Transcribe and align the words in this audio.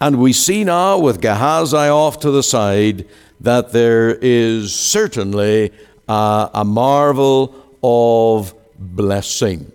And 0.00 0.18
we 0.18 0.32
see 0.32 0.64
now 0.64 0.98
with 0.98 1.20
Gehazi 1.20 1.76
off 1.76 2.20
to 2.20 2.30
the 2.30 2.42
side 2.42 3.06
that 3.40 3.72
there 3.72 4.16
is 4.20 4.74
certainly 4.74 5.72
a 6.08 6.64
marvel 6.64 7.54
of 7.82 8.54
blessing. 8.78 9.70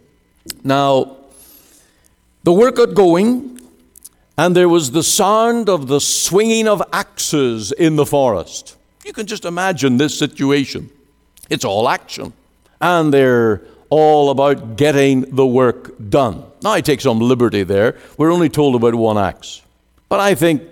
Now, 0.63 1.17
the 2.43 2.51
work 2.53 2.75
got 2.75 2.95
going, 2.95 3.59
and 4.37 4.55
there 4.55 4.67
was 4.67 4.91
the 4.91 5.03
sound 5.03 5.69
of 5.69 5.87
the 5.87 5.99
swinging 6.01 6.67
of 6.67 6.81
axes 6.91 7.71
in 7.71 7.95
the 7.95 8.05
forest. 8.05 8.75
You 9.05 9.13
can 9.13 9.27
just 9.27 9.45
imagine 9.45 9.97
this 9.97 10.17
situation. 10.17 10.89
It's 11.49 11.63
all 11.63 11.87
action, 11.87 12.33
and 12.81 13.13
they're 13.13 13.61
all 13.89 14.31
about 14.31 14.75
getting 14.77 15.21
the 15.35 15.45
work 15.45 15.93
done. 16.09 16.43
Now, 16.63 16.71
I 16.71 16.81
take 16.81 17.01
some 17.01 17.19
liberty 17.19 17.63
there. 17.63 17.97
We're 18.17 18.31
only 18.31 18.49
told 18.49 18.75
about 18.75 18.95
one 18.95 19.17
axe. 19.17 19.61
But 20.15 20.21
I 20.21 20.33
think 20.33 20.63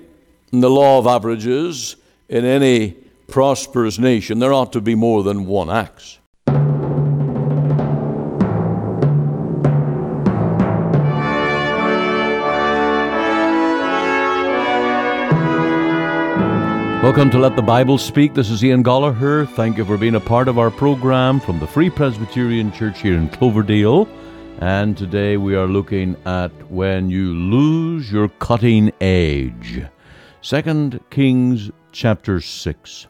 in 0.53 0.61
the 0.61 0.69
law 0.69 0.99
of 0.99 1.05
averages, 1.05 1.97
in 2.29 2.45
any 2.45 2.91
prosperous 3.27 3.99
nation, 3.99 4.39
there 4.39 4.53
ought 4.53 4.71
to 4.71 4.79
be 4.79 4.95
more 4.95 5.21
than 5.21 5.45
one 5.45 5.69
axe. 5.69 6.17
Welcome 17.03 17.29
to 17.31 17.37
Let 17.37 17.57
the 17.57 17.61
Bible 17.61 17.97
Speak. 17.97 18.33
This 18.33 18.49
is 18.49 18.63
Ian 18.63 18.81
Goligher. 18.81 19.45
Thank 19.49 19.77
you 19.77 19.83
for 19.83 19.97
being 19.97 20.15
a 20.15 20.21
part 20.21 20.47
of 20.47 20.57
our 20.57 20.71
program 20.71 21.41
from 21.41 21.59
the 21.59 21.67
Free 21.67 21.89
Presbyterian 21.89 22.71
Church 22.71 23.01
here 23.01 23.17
in 23.17 23.27
Cloverdale. 23.27 24.07
And 24.63 24.97
today 24.97 25.35
we 25.35 25.57
are 25.57 25.67
looking 25.67 26.15
at 26.25 26.49
when 26.71 27.09
you 27.09 27.33
lose 27.33 28.09
your 28.09 28.29
cutting 28.29 28.93
edge. 29.01 29.83
2 30.41 31.01
Kings 31.09 31.69
chapter 31.91 32.39
6. 32.39 33.07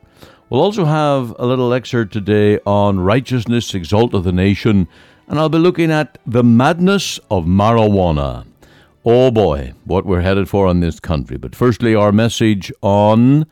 We'll 0.49 0.61
also 0.61 0.85
have 0.85 1.35
a 1.37 1.45
little 1.45 1.71
excerpt 1.71 2.11
today 2.11 2.57
on 2.65 2.99
righteousness 2.99 3.75
exalteth 3.75 4.23
the 4.23 4.31
nation, 4.31 4.87
and 5.27 5.37
I'll 5.37 5.47
be 5.47 5.59
looking 5.59 5.91
at 5.91 6.17
the 6.25 6.43
madness 6.43 7.19
of 7.29 7.45
marijuana. 7.45 8.47
Oh 9.05 9.29
boy, 9.29 9.73
what 9.85 10.07
we're 10.07 10.21
headed 10.21 10.49
for 10.49 10.67
in 10.71 10.79
this 10.79 10.99
country. 10.99 11.37
But 11.37 11.55
firstly, 11.55 11.93
our 11.93 12.11
message 12.11 12.71
on 12.81 13.45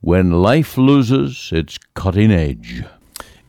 when 0.00 0.30
life 0.30 0.78
loses 0.78 1.50
its 1.52 1.76
cutting 1.94 2.30
edge. 2.30 2.84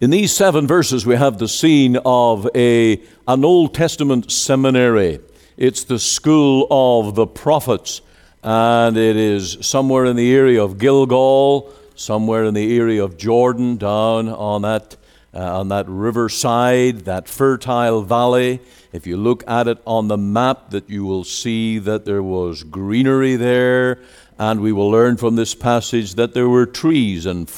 In 0.03 0.09
these 0.09 0.33
seven 0.33 0.67
verses, 0.67 1.05
we 1.05 1.15
have 1.15 1.37
the 1.37 1.47
scene 1.47 1.97
of 2.03 2.45
a, 2.53 3.01
an 3.25 3.45
Old 3.45 3.73
Testament 3.73 4.33
seminary. 4.33 5.21
It's 5.55 5.85
the 5.85 5.97
school 5.97 6.67
of 6.69 7.15
the 7.15 7.25
prophets, 7.25 8.01
and 8.43 8.97
it 8.97 9.15
is 9.15 9.59
somewhere 9.61 10.03
in 10.03 10.17
the 10.17 10.35
area 10.35 10.61
of 10.61 10.77
Gilgal, 10.77 11.71
somewhere 11.95 12.43
in 12.43 12.53
the 12.53 12.77
area 12.77 13.01
of 13.01 13.15
Jordan, 13.15 13.77
down 13.77 14.27
on 14.27 14.63
that, 14.63 14.97
uh, 15.33 15.59
on 15.59 15.69
that 15.69 15.87
riverside, 15.87 17.05
that 17.05 17.29
fertile 17.29 18.01
valley. 18.01 18.59
If 18.91 19.07
you 19.07 19.15
look 19.15 19.45
at 19.47 19.69
it 19.69 19.77
on 19.87 20.09
the 20.09 20.17
map, 20.17 20.71
that 20.71 20.89
you 20.89 21.05
will 21.05 21.23
see 21.23 21.79
that 21.79 22.03
there 22.03 22.21
was 22.21 22.63
greenery 22.63 23.37
there 23.37 24.01
and 24.37 24.61
we 24.61 24.71
will 24.71 24.89
learn 24.89 25.17
from 25.17 25.35
this 25.35 25.53
passage 25.53 26.15
that 26.15 26.33
there 26.33 26.49
were 26.49 26.65
trees 26.65 27.25
and 27.25 27.49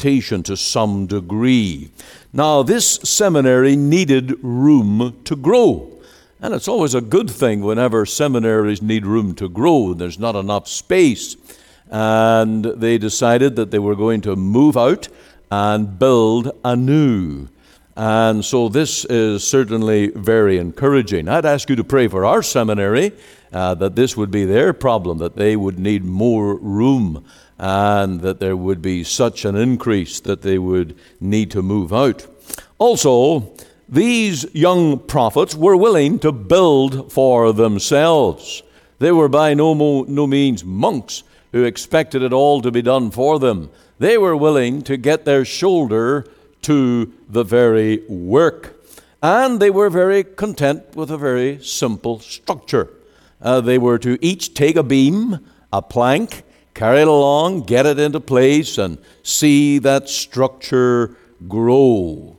forestation 0.00 0.42
to 0.42 0.56
some 0.56 1.06
degree. 1.06 1.90
Now, 2.32 2.62
this 2.62 3.00
seminary 3.04 3.76
needed 3.76 4.42
room 4.42 5.20
to 5.24 5.36
grow. 5.36 5.88
And 6.40 6.54
it's 6.54 6.68
always 6.68 6.94
a 6.94 7.02
good 7.02 7.30
thing 7.30 7.60
whenever 7.60 8.06
seminaries 8.06 8.80
need 8.80 9.04
room 9.04 9.34
to 9.34 9.48
grow, 9.48 9.92
there's 9.92 10.18
not 10.18 10.36
enough 10.36 10.68
space. 10.68 11.36
And 11.90 12.64
they 12.64 12.96
decided 12.96 13.56
that 13.56 13.70
they 13.70 13.78
were 13.78 13.96
going 13.96 14.22
to 14.22 14.36
move 14.36 14.76
out 14.76 15.08
and 15.50 15.98
build 15.98 16.50
anew. 16.64 17.48
And 17.94 18.42
so 18.42 18.70
this 18.70 19.04
is 19.04 19.46
certainly 19.46 20.08
very 20.08 20.56
encouraging. 20.56 21.28
I'd 21.28 21.44
ask 21.44 21.68
you 21.68 21.76
to 21.76 21.84
pray 21.84 22.08
for 22.08 22.24
our 22.24 22.42
seminary 22.42 23.12
uh, 23.52 23.74
that 23.74 23.96
this 23.96 24.16
would 24.16 24.30
be 24.30 24.46
their 24.46 24.72
problem, 24.72 25.18
that 25.18 25.36
they 25.36 25.56
would 25.56 25.78
need 25.78 26.04
more 26.04 26.54
room, 26.56 27.24
and 27.60 28.22
that 28.22 28.40
there 28.40 28.56
would 28.56 28.80
be 28.80 29.04
such 29.04 29.44
an 29.44 29.54
increase 29.54 30.18
that 30.20 30.40
they 30.40 30.58
would 30.58 30.96
need 31.20 31.50
to 31.50 31.60
move 31.60 31.92
out. 31.92 32.26
Also, 32.78 33.52
these 33.86 34.46
young 34.54 34.98
prophets 34.98 35.54
were 35.54 35.76
willing 35.76 36.18
to 36.20 36.32
build 36.32 37.12
for 37.12 37.52
themselves. 37.52 38.62
They 38.98 39.12
were 39.12 39.28
by 39.28 39.52
no, 39.52 39.74
mo- 39.74 40.04
no 40.04 40.26
means 40.26 40.64
monks 40.64 41.22
who 41.52 41.64
expected 41.64 42.22
it 42.22 42.32
all 42.32 42.62
to 42.62 42.70
be 42.70 42.80
done 42.80 43.10
for 43.10 43.38
them. 43.38 43.68
They 43.98 44.16
were 44.16 44.36
willing 44.36 44.80
to 44.82 44.96
get 44.96 45.26
their 45.26 45.44
shoulder 45.44 46.26
to 46.62 47.12
the 47.28 47.44
very 47.44 48.02
work. 48.08 48.82
And 49.22 49.60
they 49.60 49.68
were 49.68 49.90
very 49.90 50.24
content 50.24 50.96
with 50.96 51.10
a 51.10 51.18
very 51.18 51.62
simple 51.62 52.20
structure. 52.20 52.88
Uh, 53.42 53.60
they 53.60 53.76
were 53.76 53.98
to 53.98 54.18
each 54.24 54.54
take 54.54 54.76
a 54.76 54.82
beam, 54.82 55.40
a 55.70 55.82
plank, 55.82 56.44
carry 56.80 57.02
it 57.02 57.08
along, 57.08 57.60
get 57.60 57.84
it 57.84 57.98
into 57.98 58.18
place, 58.18 58.78
and 58.78 58.96
see 59.22 59.78
that 59.78 60.08
structure 60.08 61.14
grow. 61.46 62.38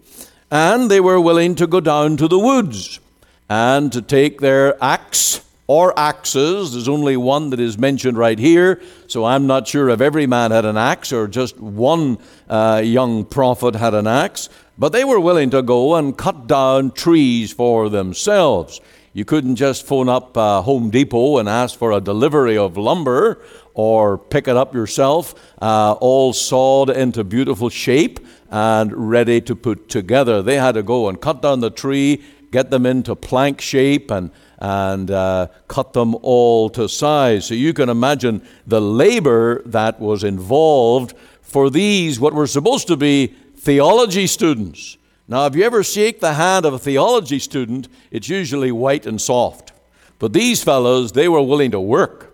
And 0.49 0.89
they 0.89 0.99
were 0.99 1.21
willing 1.21 1.53
to 1.55 1.67
go 1.67 1.79
down 1.79 2.17
to 2.17 2.27
the 2.27 2.39
woods 2.39 2.99
and 3.47 3.93
to 3.93 4.01
take 4.01 4.41
their 4.41 4.83
axe 4.83 5.45
or 5.67 5.93
axes. 5.95 6.73
There's 6.73 6.89
only 6.89 7.17
one 7.17 7.51
that 7.51 7.59
is 7.59 7.77
mentioned 7.77 8.17
right 8.17 8.39
here, 8.39 8.81
so 9.05 9.25
I'm 9.25 9.45
not 9.45 9.67
sure 9.67 9.89
if 9.89 10.01
every 10.01 10.25
man 10.25 10.49
had 10.49 10.65
an 10.65 10.75
axe 10.75 11.13
or 11.13 11.27
just 11.27 11.59
one 11.59 12.17
uh, 12.49 12.81
young 12.83 13.25
prophet 13.25 13.75
had 13.75 13.93
an 13.93 14.07
axe. 14.07 14.49
But 14.75 14.91
they 14.91 15.03
were 15.03 15.19
willing 15.19 15.51
to 15.51 15.61
go 15.61 15.93
and 15.93 16.17
cut 16.17 16.47
down 16.47 16.93
trees 16.93 17.53
for 17.53 17.89
themselves. 17.89 18.81
You 19.13 19.25
couldn't 19.25 19.57
just 19.57 19.85
phone 19.85 20.07
up 20.07 20.37
uh, 20.37 20.61
Home 20.61 20.89
Depot 20.89 21.37
and 21.37 21.49
ask 21.49 21.77
for 21.77 21.91
a 21.91 21.99
delivery 21.99 22.57
of 22.57 22.77
lumber 22.77 23.43
or 23.73 24.17
pick 24.17 24.47
it 24.47 24.57
up 24.57 24.73
yourself, 24.73 25.35
uh, 25.61 25.93
all 25.93 26.33
sawed 26.33 26.89
into 26.89 27.23
beautiful 27.23 27.69
shape 27.69 28.19
and 28.49 28.91
ready 29.09 29.41
to 29.41 29.55
put 29.55 29.89
together. 29.89 30.41
They 30.41 30.57
had 30.57 30.73
to 30.73 30.83
go 30.83 31.09
and 31.09 31.19
cut 31.19 31.41
down 31.41 31.59
the 31.59 31.69
tree, 31.69 32.23
get 32.51 32.69
them 32.69 32.85
into 32.85 33.15
plank 33.15 33.61
shape, 33.61 34.11
and, 34.11 34.31
and 34.59 35.09
uh, 35.09 35.47
cut 35.67 35.93
them 35.93 36.15
all 36.21 36.69
to 36.71 36.89
size. 36.89 37.45
So 37.45 37.53
you 37.53 37.73
can 37.73 37.89
imagine 37.89 38.45
the 38.67 38.81
labor 38.81 39.61
that 39.65 39.99
was 39.99 40.23
involved 40.23 41.13
for 41.41 41.69
these, 41.69 42.19
what 42.19 42.33
were 42.33 42.47
supposed 42.47 42.87
to 42.87 42.97
be 42.97 43.27
theology 43.55 44.27
students 44.27 44.97
now, 45.31 45.45
if 45.45 45.55
you 45.55 45.63
ever 45.63 45.81
shake 45.81 46.19
the 46.19 46.33
hand 46.33 46.65
of 46.65 46.73
a 46.73 46.77
theology 46.77 47.39
student, 47.39 47.87
it's 48.11 48.27
usually 48.27 48.69
white 48.69 49.05
and 49.05 49.19
soft. 49.21 49.71
But 50.19 50.33
these 50.33 50.61
fellows, 50.61 51.13
they 51.13 51.29
were 51.29 51.41
willing 51.41 51.71
to 51.71 51.79
work. 51.79 52.30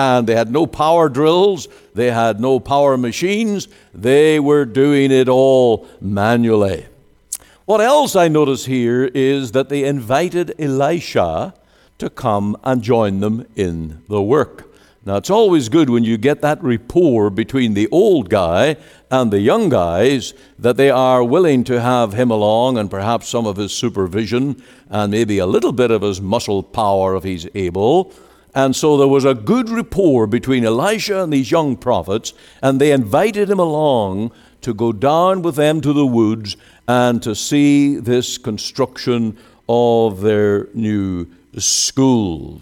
And 0.00 0.26
they 0.26 0.34
had 0.34 0.50
no 0.50 0.66
power 0.66 1.10
drills, 1.10 1.68
they 1.92 2.10
had 2.10 2.40
no 2.40 2.58
power 2.58 2.96
machines, 2.96 3.68
they 3.92 4.40
were 4.40 4.64
doing 4.64 5.10
it 5.10 5.28
all 5.28 5.86
manually. 6.00 6.86
What 7.66 7.82
else 7.82 8.16
I 8.16 8.28
notice 8.28 8.64
here 8.64 9.10
is 9.12 9.52
that 9.52 9.68
they 9.68 9.84
invited 9.84 10.54
Elisha 10.58 11.52
to 11.98 12.08
come 12.08 12.56
and 12.64 12.80
join 12.80 13.20
them 13.20 13.46
in 13.56 14.02
the 14.08 14.22
work. 14.22 14.72
Now, 15.04 15.16
it's 15.16 15.28
always 15.28 15.68
good 15.68 15.90
when 15.90 16.04
you 16.04 16.16
get 16.16 16.40
that 16.40 16.62
rapport 16.62 17.28
between 17.28 17.74
the 17.74 17.88
old 17.90 18.30
guy 18.30 18.78
and 19.10 19.30
the 19.30 19.40
young 19.40 19.68
guys 19.68 20.32
that 20.58 20.78
they 20.78 20.88
are 20.88 21.22
willing 21.22 21.62
to 21.64 21.78
have 21.78 22.14
him 22.14 22.30
along 22.30 22.78
and 22.78 22.90
perhaps 22.90 23.28
some 23.28 23.46
of 23.46 23.58
his 23.58 23.72
supervision 23.72 24.62
and 24.88 25.10
maybe 25.10 25.38
a 25.38 25.46
little 25.46 25.72
bit 25.72 25.90
of 25.90 26.00
his 26.00 26.22
muscle 26.22 26.62
power 26.62 27.16
if 27.16 27.24
he's 27.24 27.46
able. 27.54 28.14
And 28.54 28.74
so 28.74 28.96
there 28.96 29.08
was 29.08 29.24
a 29.24 29.34
good 29.34 29.68
rapport 29.68 30.26
between 30.26 30.64
Elisha 30.64 31.22
and 31.22 31.32
these 31.32 31.50
young 31.50 31.76
prophets, 31.76 32.32
and 32.62 32.80
they 32.80 32.92
invited 32.92 33.48
him 33.48 33.60
along 33.60 34.32
to 34.62 34.74
go 34.74 34.92
down 34.92 35.42
with 35.42 35.56
them 35.56 35.80
to 35.80 35.92
the 35.92 36.06
woods 36.06 36.56
and 36.88 37.22
to 37.22 37.34
see 37.34 37.96
this 37.96 38.38
construction 38.38 39.38
of 39.68 40.20
their 40.20 40.68
new 40.74 41.26
school. 41.56 42.60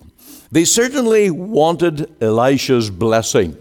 They 0.52 0.64
certainly 0.64 1.30
wanted 1.30 2.10
Elisha's 2.22 2.90
blessing. 2.90 3.56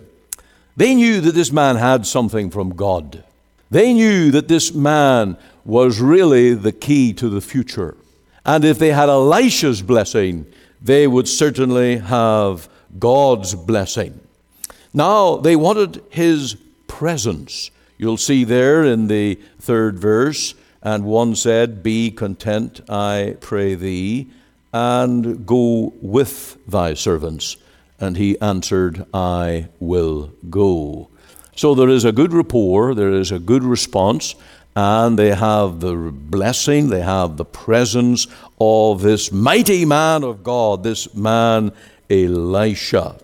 They 0.75 0.93
knew 0.93 1.21
that 1.21 1.33
this 1.33 1.51
man 1.51 1.77
had 1.77 2.05
something 2.05 2.49
from 2.49 2.75
God. 2.75 3.23
They 3.71 3.93
knew 3.93 4.31
that 4.31 4.47
this 4.47 4.73
man 4.73 5.37
was 5.65 5.99
really 5.99 6.53
the 6.53 6.71
key 6.71 7.13
to 7.13 7.29
the 7.29 7.41
future. 7.41 7.97
And 8.45 8.63
if 8.63 8.79
they 8.79 8.91
had 8.91 9.09
Elisha's 9.09 9.81
blessing, 9.81 10.45
they 10.81 11.07
would 11.07 11.27
certainly 11.27 11.97
have 11.97 12.69
God's 12.99 13.55
blessing. 13.55 14.19
Now, 14.93 15.37
they 15.37 15.55
wanted 15.55 16.03
his 16.09 16.55
presence. 16.87 17.71
You'll 17.97 18.17
see 18.17 18.43
there 18.43 18.83
in 18.83 19.07
the 19.07 19.35
third 19.59 19.99
verse, 19.99 20.53
and 20.81 21.03
one 21.03 21.35
said, 21.35 21.83
Be 21.83 22.11
content, 22.11 22.81
I 22.89 23.37
pray 23.41 23.75
thee 23.75 24.29
and 24.73 25.45
go 25.45 25.93
with 26.01 26.57
thy 26.67 26.93
servants. 26.93 27.57
And 27.99 28.17
he 28.17 28.39
answered, 28.39 29.05
I 29.13 29.69
will 29.79 30.31
go. 30.49 31.09
So 31.55 31.73
there 31.73 31.89
is 31.89 32.05
a 32.05 32.11
good 32.11 32.33
rapport, 32.33 32.93
there 32.93 33.11
is 33.11 33.31
a 33.31 33.39
good 33.39 33.63
response, 33.63 34.35
and 34.77 35.17
they 35.17 35.33
have 35.33 35.79
the 35.79 35.95
blessing, 35.95 36.89
they 36.89 37.01
have 37.01 37.35
the 37.35 37.43
presence 37.43 38.27
of 38.61 39.01
this 39.01 39.31
mighty 39.31 39.85
man 39.85 40.23
of 40.23 40.43
God, 40.43 40.83
this 40.83 41.15
man 41.15 41.71
Elisha. 42.11 43.15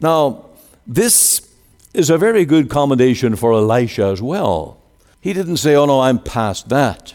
Now, 0.00 0.46
this 0.86 1.46
is 1.92 2.08
a 2.08 2.16
very 2.16 2.46
good 2.46 2.70
commendation 2.70 3.36
for 3.36 3.52
Elisha 3.52 4.06
as 4.06 4.22
well. 4.22 4.78
He 5.20 5.34
didn't 5.34 5.58
say, 5.58 5.74
Oh 5.76 5.84
no, 5.84 6.00
I'm 6.00 6.18
past 6.18 6.70
that. 6.70 7.14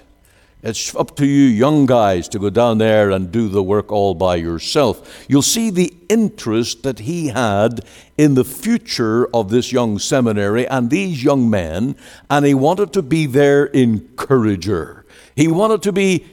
It's 0.61 0.93
up 0.93 1.15
to 1.15 1.25
you, 1.25 1.45
young 1.45 1.85
guys, 1.85 2.27
to 2.29 2.39
go 2.39 2.49
down 2.49 2.79
there 2.79 3.11
and 3.11 3.31
do 3.31 3.47
the 3.47 3.63
work 3.63 3.93
all 3.93 4.13
by 4.13 4.35
yourself. 4.35 5.25
You'll 5.29 5.41
see 5.41 5.69
the 5.69 5.93
interest 6.09 6.83
that 6.83 6.99
he 6.99 7.27
had 7.27 7.79
in 8.17 8.33
the 8.33 8.43
future 8.43 9.27
of 9.33 9.49
this 9.49 9.71
young 9.71 9.99
seminary 9.99 10.67
and 10.67 10.89
these 10.89 11.23
young 11.23 11.49
men, 11.49 11.95
and 12.29 12.45
he 12.45 12.53
wanted 12.53 12.91
to 12.93 13.01
be 13.01 13.25
their 13.25 13.67
encourager. 13.67 15.05
He 15.33 15.47
wanted 15.47 15.81
to 15.83 15.93
be 15.93 16.25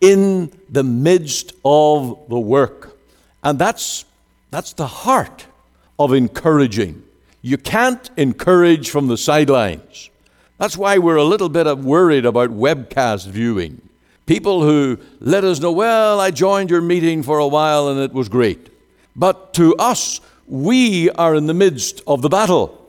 in 0.00 0.50
the 0.70 0.82
midst 0.82 1.52
of 1.62 2.18
the 2.30 2.40
work. 2.40 2.98
And 3.42 3.58
that's, 3.58 4.06
that's 4.50 4.72
the 4.72 4.86
heart 4.86 5.46
of 5.98 6.14
encouraging. 6.14 7.02
You 7.42 7.58
can't 7.58 8.08
encourage 8.16 8.88
from 8.88 9.08
the 9.08 9.18
sidelines. 9.18 10.08
That's 10.58 10.76
why 10.76 10.98
we're 10.98 11.16
a 11.16 11.24
little 11.24 11.48
bit 11.48 11.66
worried 11.78 12.24
about 12.24 12.50
webcast 12.50 13.26
viewing. 13.26 13.88
People 14.26 14.62
who 14.62 14.98
let 15.20 15.44
us 15.44 15.60
know, 15.60 15.72
well, 15.72 16.20
I 16.20 16.30
joined 16.30 16.70
your 16.70 16.80
meeting 16.80 17.22
for 17.22 17.38
a 17.38 17.48
while 17.48 17.88
and 17.88 18.00
it 18.00 18.12
was 18.12 18.28
great. 18.28 18.70
But 19.16 19.52
to 19.54 19.74
us, 19.76 20.20
we 20.46 21.10
are 21.10 21.34
in 21.34 21.46
the 21.46 21.54
midst 21.54 22.02
of 22.06 22.22
the 22.22 22.28
battle. 22.28 22.80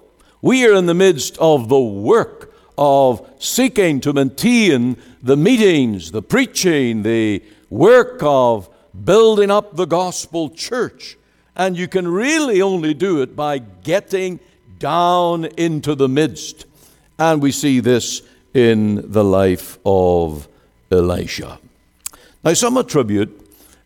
We 0.41 0.65
are 0.67 0.73
in 0.73 0.85
the 0.85 0.94
midst 0.94 1.38
of 1.39 1.67
the 1.69 1.79
work 1.79 2.53
of 2.77 3.27
seeking 3.39 4.00
to 4.01 4.13
maintain 4.13 4.97
the 5.23 5.35
meetings, 5.35 6.12
the 6.12 6.21
preaching, 6.21 7.03
the 7.03 7.44
work 7.69 8.19
of 8.21 8.69
building 9.03 9.50
up 9.50 9.75
the 9.75 9.85
gospel 9.85 10.50
church. 10.50 11.17
And 11.56 11.77
you 11.77 11.88
can 11.88 12.07
really 12.07 12.62
only 12.62 12.94
do 12.94 13.21
it 13.21 13.35
by 13.35 13.59
getting 13.59 14.39
down 14.77 15.45
into 15.57 15.95
the 15.95 16.07
midst. 16.09 16.65
And 17.17 17.41
we 17.41 17.51
see 17.51 17.79
this 17.79 18.21
in 18.53 19.12
the 19.12 19.23
life 19.23 19.77
of 19.85 20.47
Elisha. 20.91 21.59
Now, 22.44 22.53
some 22.53 22.77
attribute 22.77 23.41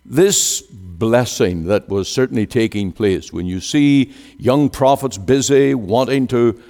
this 0.05 0.61
blessing 0.61 1.65
that 1.65 1.87
was 1.87 2.09
certainly 2.09 2.45
taking 2.45 2.91
place 2.91 3.31
when 3.31 3.45
you 3.45 3.59
see 3.61 4.13
young 4.37 4.69
prophets 4.69 5.17
busy 5.17 5.73
wanting 5.73 6.27
to 6.27 6.61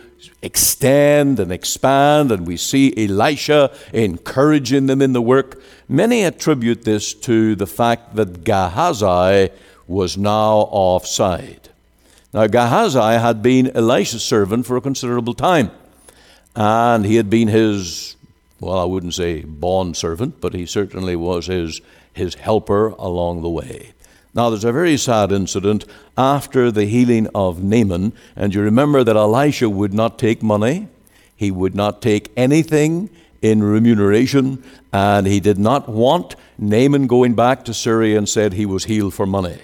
extend 0.41 1.39
and 1.39 1.51
expand, 1.51 2.31
and 2.31 2.45
we 2.45 2.57
see 2.57 2.93
Elisha 2.97 3.71
encouraging 3.93 4.85
them 4.87 5.01
in 5.01 5.13
the 5.13 5.21
work. 5.21 5.61
Many 5.87 6.23
attribute 6.23 6.83
this 6.83 7.13
to 7.13 7.55
the 7.55 7.65
fact 7.65 8.15
that 8.15 8.43
Gehazi 8.43 9.49
was 9.87 10.17
now 10.17 10.67
offside. 10.69 11.69
Now, 12.33 12.45
Gehazi 12.47 12.99
had 12.99 13.41
been 13.41 13.75
Elisha's 13.75 14.23
servant 14.23 14.65
for 14.65 14.77
a 14.77 14.81
considerable 14.81 15.33
time, 15.33 15.71
and 16.59 17.05
he 17.05 17.15
had 17.15 17.29
been 17.29 17.47
his, 17.47 18.17
well, 18.59 18.77
I 18.77 18.83
wouldn't 18.83 19.13
say 19.13 19.43
bond 19.43 19.95
servant, 19.95 20.41
but 20.41 20.53
he 20.53 20.65
certainly 20.65 21.15
was 21.15 21.47
his, 21.47 21.79
his 22.13 22.35
helper 22.35 22.89
along 22.89 23.41
the 23.41 23.49
way. 23.49 23.93
Now, 24.35 24.49
there's 24.49 24.65
a 24.65 24.73
very 24.73 24.97
sad 24.97 25.31
incident 25.31 25.85
after 26.17 26.69
the 26.69 26.83
healing 26.83 27.29
of 27.33 27.63
Naaman, 27.63 28.11
and 28.35 28.53
you 28.53 28.61
remember 28.61 29.05
that 29.05 29.15
Elisha 29.15 29.69
would 29.69 29.93
not 29.93 30.19
take 30.19 30.43
money, 30.43 30.89
he 31.33 31.49
would 31.49 31.75
not 31.75 32.01
take 32.01 32.29
anything 32.35 33.09
in 33.41 33.63
remuneration, 33.63 34.61
and 34.91 35.27
he 35.27 35.39
did 35.39 35.57
not 35.57 35.87
want 35.87 36.35
Naaman 36.57 37.07
going 37.07 37.35
back 37.35 37.63
to 37.65 37.73
Syria 37.73 38.17
and 38.17 38.27
said 38.27 38.51
he 38.51 38.65
was 38.65 38.83
healed 38.83 39.13
for 39.13 39.25
money. 39.25 39.59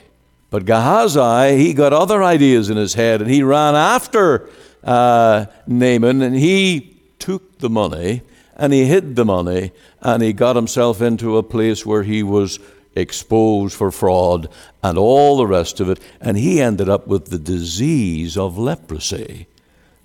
But 0.50 0.64
Gehazi, 0.64 1.58
he 1.58 1.74
got 1.74 1.92
other 1.92 2.24
ideas 2.24 2.70
in 2.70 2.78
his 2.78 2.94
head 2.94 3.22
and 3.22 3.30
he 3.30 3.44
ran 3.44 3.76
after 3.76 4.50
uh, 4.86 5.46
Naaman 5.68 6.22
and 6.22 6.36
he 6.36 6.98
took 7.20 7.58
the 7.58 7.70
money 7.70 8.22
and 8.56 8.72
he 8.72 8.86
hid 8.86 9.16
the 9.16 9.26
money 9.26 9.72
and 10.02 10.22
he 10.24 10.32
got 10.32 10.56
himself 10.56 11.02
into 11.02 11.38
a 11.38 11.44
place 11.44 11.86
where 11.86 12.04
he 12.04 12.24
was 12.24 12.60
exposed 12.96 13.76
for 13.76 13.92
fraud 13.92 14.48
and 14.82 14.98
all 14.98 15.38
the 15.38 15.48
rest 15.48 15.80
of 15.80 15.90
it. 15.90 16.00
And 16.22 16.38
he 16.38 16.62
ended 16.62 16.88
up 16.88 17.08
with 17.08 17.26
the 17.26 17.40
disease 17.40 18.38
of 18.38 18.58
leprosy 18.58 19.48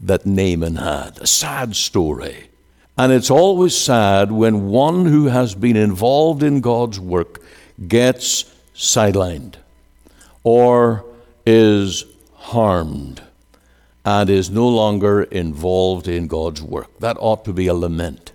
that 0.01 0.27
Naaman 0.27 0.77
had. 0.77 1.19
A 1.19 1.27
sad 1.27 1.77
story. 1.77 2.49
And 2.99 3.13
it's 3.13 3.31
always 3.31 3.77
sad 3.77 4.33
when 4.33 4.69
one 4.69 5.07
who 5.07 5.27
has 5.27 5.55
been 5.55 5.77
involved 5.77 6.43
in 6.43 6.61
God's 6.61 6.99
work 6.99 7.41
gets 7.87 8.45
sidelined 8.75 9.55
or 10.43 11.05
is 11.47 12.05
harmed 12.35 13.23
and 14.05 14.31
is 14.31 14.51
no 14.51 14.67
longer 14.69 15.23
involved 15.25 16.09
in 16.09 16.27
God's 16.27 16.63
work. 16.63 16.99
That 17.01 17.17
ought 17.21 17.45
to 17.45 17.53
be 17.53 17.67
a 17.67 17.75
lament. 17.75 18.33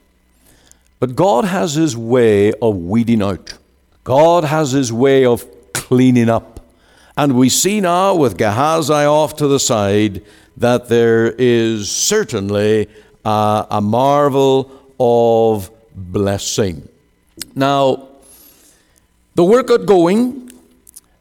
But 0.99 1.15
God 1.15 1.45
has 1.45 1.73
His 1.73 1.97
way 1.97 2.53
of 2.53 2.77
weeding 2.77 3.21
out, 3.21 3.57
God 4.03 4.43
has 4.43 4.71
His 4.71 4.91
way 4.91 5.25
of 5.25 5.45
cleaning 5.73 6.29
up. 6.29 6.59
And 7.17 7.35
we 7.35 7.49
see 7.49 7.79
now 7.79 8.15
with 8.15 8.37
Gehazi 8.37 8.93
off 8.93 9.37
to 9.37 9.47
the 9.47 9.59
side 9.59 10.21
that 10.57 10.89
there 10.89 11.31
is 11.31 11.89
certainly 11.89 12.89
a, 13.23 13.79
marvel 13.81 14.71
of 14.99 15.71
blessing. 15.95 16.87
Now, 17.55 18.09
the 19.35 19.43
work 19.43 19.67
going, 19.85 20.44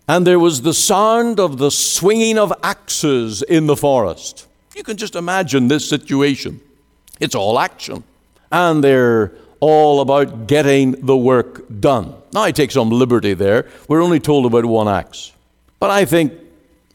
and 0.07 0.27
there 0.27 0.39
was 0.39 0.63
the 0.63 0.75
sound 0.75 1.41
of 1.41 1.59
the 1.59 1.71
swinging 1.71 2.39
of 2.39 2.53
axes 2.63 3.43
in 3.43 3.67
the 3.67 3.77
forest. 3.77 4.47
You 4.77 4.83
can 4.83 4.97
just 4.97 5.15
imagine 5.15 5.69
this 5.69 5.89
situation. 5.89 6.61
It's 7.21 7.35
all 7.35 7.59
action. 7.59 8.05
And 8.51 8.85
they're 8.85 9.33
all 9.61 10.01
about 10.01 10.47
getting 10.47 10.93
the 11.07 11.17
work 11.17 11.65
done. 11.81 12.15
Now, 12.33 12.43
I 12.43 12.53
take 12.53 12.71
some 12.71 12.91
liberty 12.91 13.35
there. 13.35 13.69
We're 13.89 14.03
only 14.03 14.21
told 14.21 14.47
about 14.47 14.67
one 14.67 14.89
axe. 14.89 15.33
But 15.79 15.91
I 15.91 16.05
think 16.05 16.33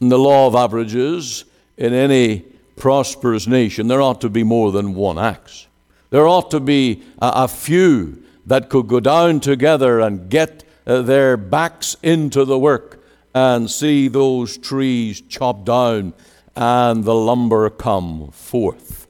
in 0.00 0.08
the 0.08 0.18
law 0.18 0.46
of 0.46 0.54
averages, 0.54 1.44
in 1.76 1.92
any 1.92 2.44
prosperous 2.76 3.46
nation, 3.46 3.88
there 3.88 4.00
ought 4.00 4.20
to 4.20 4.28
be 4.28 4.44
more 4.44 4.70
than 4.70 4.94
one 4.94 5.18
axe. 5.18 5.66
There 6.10 6.28
ought 6.28 6.50
to 6.52 6.60
be 6.60 7.02
a, 7.20 7.32
a 7.34 7.48
few 7.48 8.22
that 8.46 8.68
could 8.68 8.86
go 8.86 9.00
down 9.00 9.40
together 9.40 10.00
and 10.00 10.30
get 10.30 10.64
uh, 10.86 11.02
their 11.02 11.36
backs 11.36 11.96
into 12.02 12.44
the 12.44 12.58
work 12.58 12.99
and 13.34 13.70
see 13.70 14.08
those 14.08 14.58
trees 14.58 15.20
chopped 15.20 15.64
down 15.64 16.12
and 16.56 17.04
the 17.04 17.14
lumber 17.14 17.70
come 17.70 18.30
forth. 18.32 19.06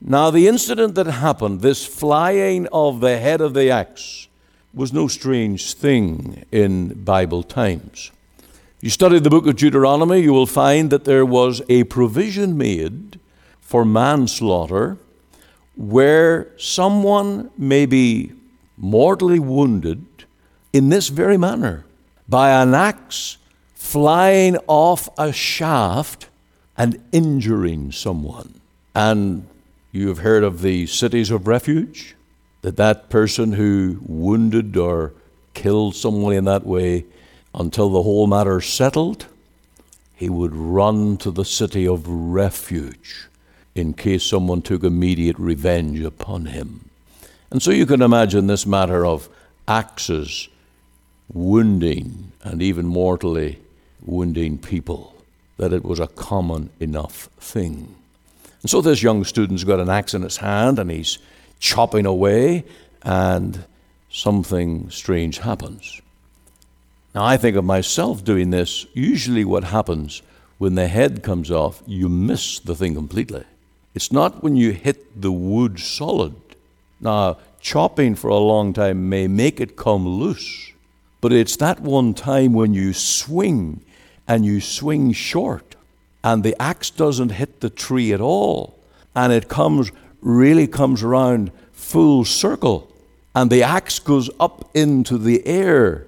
Now, 0.00 0.30
the 0.30 0.46
incident 0.46 0.94
that 0.94 1.06
happened, 1.06 1.62
this 1.62 1.86
flying 1.86 2.66
of 2.68 3.00
the 3.00 3.18
head 3.18 3.40
of 3.40 3.54
the 3.54 3.70
axe, 3.70 4.28
was 4.74 4.92
no 4.92 5.08
strange 5.08 5.72
thing 5.72 6.44
in 6.52 7.02
Bible 7.02 7.42
times. 7.42 8.10
You 8.82 8.90
study 8.90 9.18
the 9.18 9.30
book 9.30 9.46
of 9.46 9.56
Deuteronomy, 9.56 10.20
you 10.20 10.34
will 10.34 10.46
find 10.46 10.90
that 10.90 11.04
there 11.04 11.24
was 11.24 11.62
a 11.68 11.84
provision 11.84 12.58
made 12.58 13.18
for 13.60 13.84
manslaughter 13.84 14.98
where 15.76 16.48
someone 16.58 17.50
may 17.56 17.86
be 17.86 18.32
mortally 18.76 19.38
wounded 19.38 20.04
in 20.72 20.90
this 20.90 21.08
very 21.08 21.38
manner 21.38 21.84
by 22.28 22.50
an 22.50 22.74
axe 22.74 23.38
flying 23.86 24.56
off 24.66 25.08
a 25.16 25.32
shaft 25.32 26.28
and 26.76 27.00
injuring 27.12 27.92
someone. 27.92 28.60
And 28.96 29.46
you 29.92 30.08
have 30.08 30.18
heard 30.18 30.42
of 30.42 30.60
the 30.60 30.86
cities 30.86 31.30
of 31.30 31.46
refuge, 31.46 32.16
that 32.62 32.76
that 32.76 33.08
person 33.10 33.52
who 33.52 34.00
wounded 34.02 34.76
or 34.76 35.14
killed 35.54 35.94
someone 35.94 36.34
in 36.34 36.44
that 36.46 36.66
way 36.66 37.04
until 37.54 37.88
the 37.88 38.02
whole 38.02 38.26
matter 38.26 38.60
settled, 38.60 39.26
he 40.16 40.28
would 40.28 40.54
run 40.54 41.16
to 41.18 41.30
the 41.30 41.44
city 41.44 41.86
of 41.86 42.08
refuge 42.08 43.28
in 43.76 43.94
case 43.94 44.24
someone 44.24 44.62
took 44.62 44.82
immediate 44.82 45.38
revenge 45.38 46.00
upon 46.00 46.46
him. 46.46 46.90
And 47.52 47.62
so 47.62 47.70
you 47.70 47.86
can 47.86 48.02
imagine 48.02 48.48
this 48.48 48.66
matter 48.66 49.06
of 49.06 49.28
axes 49.68 50.48
wounding 51.32 52.32
and 52.42 52.60
even 52.60 52.86
mortally 52.86 53.60
wounding 54.06 54.56
people, 54.58 55.14
that 55.58 55.72
it 55.72 55.84
was 55.84 56.00
a 56.00 56.06
common 56.06 56.70
enough 56.80 57.28
thing. 57.38 57.94
And 58.62 58.70
so 58.70 58.80
this 58.80 59.02
young 59.02 59.24
student's 59.24 59.64
got 59.64 59.80
an 59.80 59.90
axe 59.90 60.14
in 60.14 60.22
his 60.22 60.38
hand 60.38 60.78
and 60.78 60.90
he's 60.90 61.18
chopping 61.58 62.06
away, 62.06 62.64
and 63.02 63.64
something 64.10 64.90
strange 64.90 65.38
happens. 65.38 66.00
Now, 67.14 67.24
I 67.24 67.36
think 67.36 67.56
of 67.56 67.64
myself 67.64 68.24
doing 68.24 68.50
this. 68.50 68.86
Usually, 68.92 69.44
what 69.44 69.64
happens 69.64 70.22
when 70.58 70.74
the 70.74 70.88
head 70.88 71.22
comes 71.22 71.50
off, 71.50 71.82
you 71.86 72.08
miss 72.08 72.58
the 72.58 72.74
thing 72.74 72.94
completely. 72.94 73.44
It's 73.94 74.12
not 74.12 74.42
when 74.42 74.56
you 74.56 74.72
hit 74.72 75.20
the 75.20 75.32
wood 75.32 75.80
solid. 75.80 76.34
Now, 77.00 77.38
chopping 77.60 78.14
for 78.14 78.28
a 78.28 78.36
long 78.36 78.72
time 78.72 79.08
may 79.08 79.26
make 79.28 79.60
it 79.60 79.76
come 79.76 80.06
loose, 80.06 80.72
but 81.20 81.32
it's 81.32 81.56
that 81.56 81.80
one 81.80 82.12
time 82.14 82.52
when 82.52 82.74
you 82.74 82.92
swing 82.92 83.82
and 84.28 84.44
you 84.44 84.60
swing 84.60 85.12
short 85.12 85.76
and 86.22 86.42
the 86.42 86.60
axe 86.60 86.90
doesn't 86.90 87.30
hit 87.30 87.60
the 87.60 87.70
tree 87.70 88.12
at 88.12 88.20
all 88.20 88.78
and 89.14 89.32
it 89.32 89.48
comes 89.48 89.90
really 90.20 90.66
comes 90.66 91.02
around 91.02 91.52
full 91.72 92.24
circle 92.24 92.90
and 93.34 93.50
the 93.50 93.62
axe 93.62 93.98
goes 93.98 94.28
up 94.40 94.68
into 94.74 95.18
the 95.18 95.46
air 95.46 96.06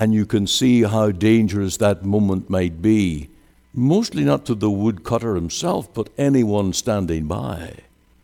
and 0.00 0.14
you 0.14 0.24
can 0.24 0.46
see 0.46 0.82
how 0.82 1.10
dangerous 1.10 1.76
that 1.78 2.04
moment 2.04 2.48
might 2.48 2.80
be. 2.80 3.28
Mostly 3.74 4.24
not 4.24 4.46
to 4.46 4.54
the 4.54 4.70
woodcutter 4.70 5.34
himself 5.34 5.92
but 5.92 6.08
anyone 6.16 6.72
standing 6.72 7.26
by. 7.26 7.74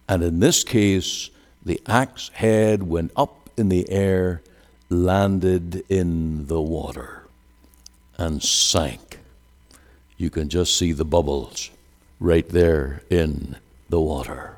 And 0.09 0.23
in 0.23 0.41
this 0.41 0.65
case 0.65 1.31
the 1.65 1.81
axe 1.87 2.31
head 2.35 2.85
went 2.85 3.11
up 3.17 3.51
in 3.57 3.69
the 3.69 3.91
air 3.91 4.41
landed 4.89 5.85
in 5.89 6.47
the 6.47 6.61
water 6.61 7.25
and 8.17 8.43
sank 8.43 9.14
you 10.17 10.31
can 10.31 10.49
just 10.49 10.79
see 10.79 10.93
the 10.93 11.05
bubbles 11.05 11.71
right 12.21 12.49
there 12.49 13.03
in 13.11 13.57
the 13.89 14.01
water. 14.01 14.57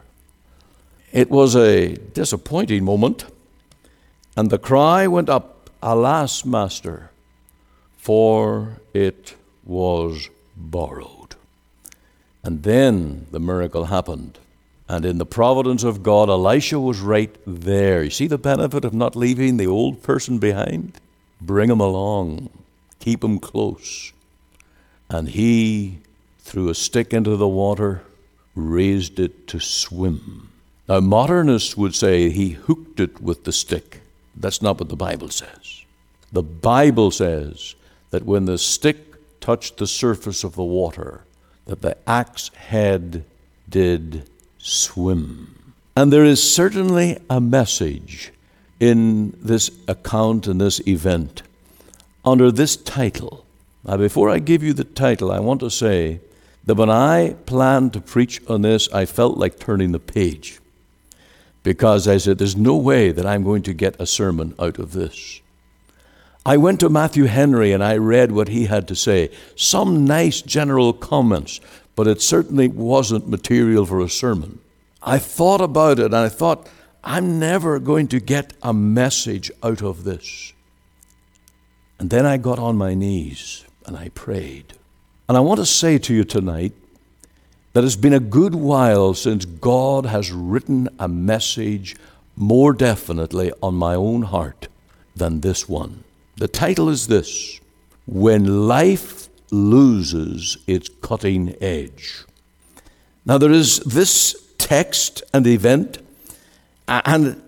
It 1.12 1.30
was 1.30 1.56
a 1.56 1.94
disappointing 1.94 2.84
moment, 2.84 3.24
and 4.36 4.50
the 4.50 4.58
cry 4.58 5.06
went 5.06 5.28
up, 5.28 5.70
Alas, 5.82 6.44
Master, 6.44 7.10
for 7.96 8.80
it 8.92 9.34
was 9.64 10.28
borrowed. 10.56 11.36
And 12.42 12.62
then 12.62 13.26
the 13.30 13.40
miracle 13.40 13.86
happened. 13.86 14.38
And 14.88 15.04
in 15.04 15.18
the 15.18 15.26
providence 15.26 15.82
of 15.82 16.04
God, 16.04 16.28
Elisha 16.28 16.78
was 16.78 17.00
right 17.00 17.34
there. 17.44 18.04
You 18.04 18.10
see 18.10 18.28
the 18.28 18.38
benefit 18.38 18.84
of 18.84 18.94
not 18.94 19.16
leaving 19.16 19.56
the 19.56 19.66
old 19.66 20.02
person 20.02 20.38
behind? 20.38 21.00
Bring 21.40 21.70
him 21.70 21.80
along, 21.80 22.50
keep 23.00 23.24
him 23.24 23.40
close 23.40 24.12
and 25.08 25.28
he 25.28 25.98
threw 26.40 26.68
a 26.68 26.74
stick 26.74 27.12
into 27.12 27.36
the 27.36 27.48
water, 27.48 28.02
raised 28.54 29.18
it 29.18 29.46
to 29.48 29.60
swim. 29.60 30.50
Now, 30.88 31.00
modernists 31.00 31.76
would 31.76 31.94
say 31.94 32.30
he 32.30 32.50
hooked 32.50 33.00
it 33.00 33.20
with 33.20 33.44
the 33.44 33.52
stick. 33.52 34.00
That's 34.36 34.62
not 34.62 34.78
what 34.78 34.88
the 34.88 34.96
Bible 34.96 35.28
says. 35.28 35.84
The 36.32 36.42
Bible 36.42 37.10
says 37.10 37.74
that 38.10 38.24
when 38.24 38.44
the 38.44 38.58
stick 38.58 39.14
touched 39.40 39.78
the 39.78 39.86
surface 39.86 40.44
of 40.44 40.54
the 40.54 40.64
water, 40.64 41.24
that 41.66 41.82
the 41.82 41.96
axe 42.08 42.48
head 42.54 43.24
did 43.68 44.28
swim. 44.58 45.72
And 45.96 46.12
there 46.12 46.24
is 46.24 46.42
certainly 46.42 47.18
a 47.30 47.40
message 47.40 48.32
in 48.78 49.36
this 49.40 49.70
account 49.88 50.46
and 50.46 50.60
this 50.60 50.86
event 50.86 51.42
under 52.24 52.52
this 52.52 52.76
title 52.76 53.45
now, 53.86 53.96
before 53.96 54.30
I 54.30 54.40
give 54.40 54.64
you 54.64 54.72
the 54.72 54.82
title, 54.82 55.30
I 55.30 55.38
want 55.38 55.60
to 55.60 55.70
say 55.70 56.18
that 56.64 56.74
when 56.74 56.90
I 56.90 57.36
planned 57.46 57.92
to 57.92 58.00
preach 58.00 58.42
on 58.48 58.62
this, 58.62 58.92
I 58.92 59.04
felt 59.04 59.38
like 59.38 59.60
turning 59.60 59.92
the 59.92 60.00
page 60.00 60.58
because 61.62 62.08
I 62.08 62.16
said, 62.16 62.38
There's 62.38 62.56
no 62.56 62.76
way 62.76 63.12
that 63.12 63.24
I'm 63.24 63.44
going 63.44 63.62
to 63.62 63.72
get 63.72 64.00
a 64.00 64.06
sermon 64.06 64.56
out 64.58 64.80
of 64.80 64.92
this. 64.92 65.40
I 66.44 66.56
went 66.56 66.80
to 66.80 66.88
Matthew 66.88 67.24
Henry 67.24 67.72
and 67.72 67.82
I 67.82 67.96
read 67.96 68.32
what 68.32 68.48
he 68.48 68.66
had 68.66 68.88
to 68.88 68.96
say. 68.96 69.30
Some 69.54 70.04
nice 70.04 70.42
general 70.42 70.92
comments, 70.92 71.60
but 71.94 72.08
it 72.08 72.20
certainly 72.20 72.66
wasn't 72.66 73.28
material 73.28 73.86
for 73.86 74.00
a 74.00 74.08
sermon. 74.08 74.58
I 75.00 75.18
thought 75.18 75.60
about 75.60 76.00
it 76.00 76.06
and 76.06 76.16
I 76.16 76.28
thought, 76.28 76.68
I'm 77.04 77.38
never 77.38 77.78
going 77.78 78.08
to 78.08 78.18
get 78.18 78.52
a 78.62 78.72
message 78.72 79.50
out 79.62 79.82
of 79.82 80.02
this. 80.02 80.52
And 82.00 82.10
then 82.10 82.26
I 82.26 82.36
got 82.36 82.58
on 82.58 82.76
my 82.76 82.94
knees 82.94 83.65
and 83.86 83.96
I 83.96 84.10
prayed. 84.10 84.74
And 85.28 85.36
I 85.36 85.40
want 85.40 85.60
to 85.60 85.66
say 85.66 85.98
to 85.98 86.14
you 86.14 86.24
tonight 86.24 86.72
that 87.72 87.84
it's 87.84 87.96
been 87.96 88.12
a 88.12 88.20
good 88.20 88.54
while 88.54 89.14
since 89.14 89.44
God 89.44 90.06
has 90.06 90.30
written 90.32 90.88
a 90.98 91.08
message 91.08 91.96
more 92.36 92.72
definitely 92.72 93.52
on 93.62 93.74
my 93.74 93.94
own 93.94 94.22
heart 94.22 94.68
than 95.14 95.40
this 95.40 95.68
one. 95.68 96.04
The 96.36 96.48
title 96.48 96.88
is 96.88 97.06
this 97.06 97.60
When 98.06 98.68
Life 98.68 99.28
Loses 99.50 100.58
Its 100.66 100.90
Cutting 101.00 101.54
Edge. 101.60 102.24
Now, 103.24 103.38
there 103.38 103.52
is 103.52 103.78
this 103.80 104.54
text 104.58 105.22
and 105.32 105.46
event, 105.46 105.98
and 106.86 107.42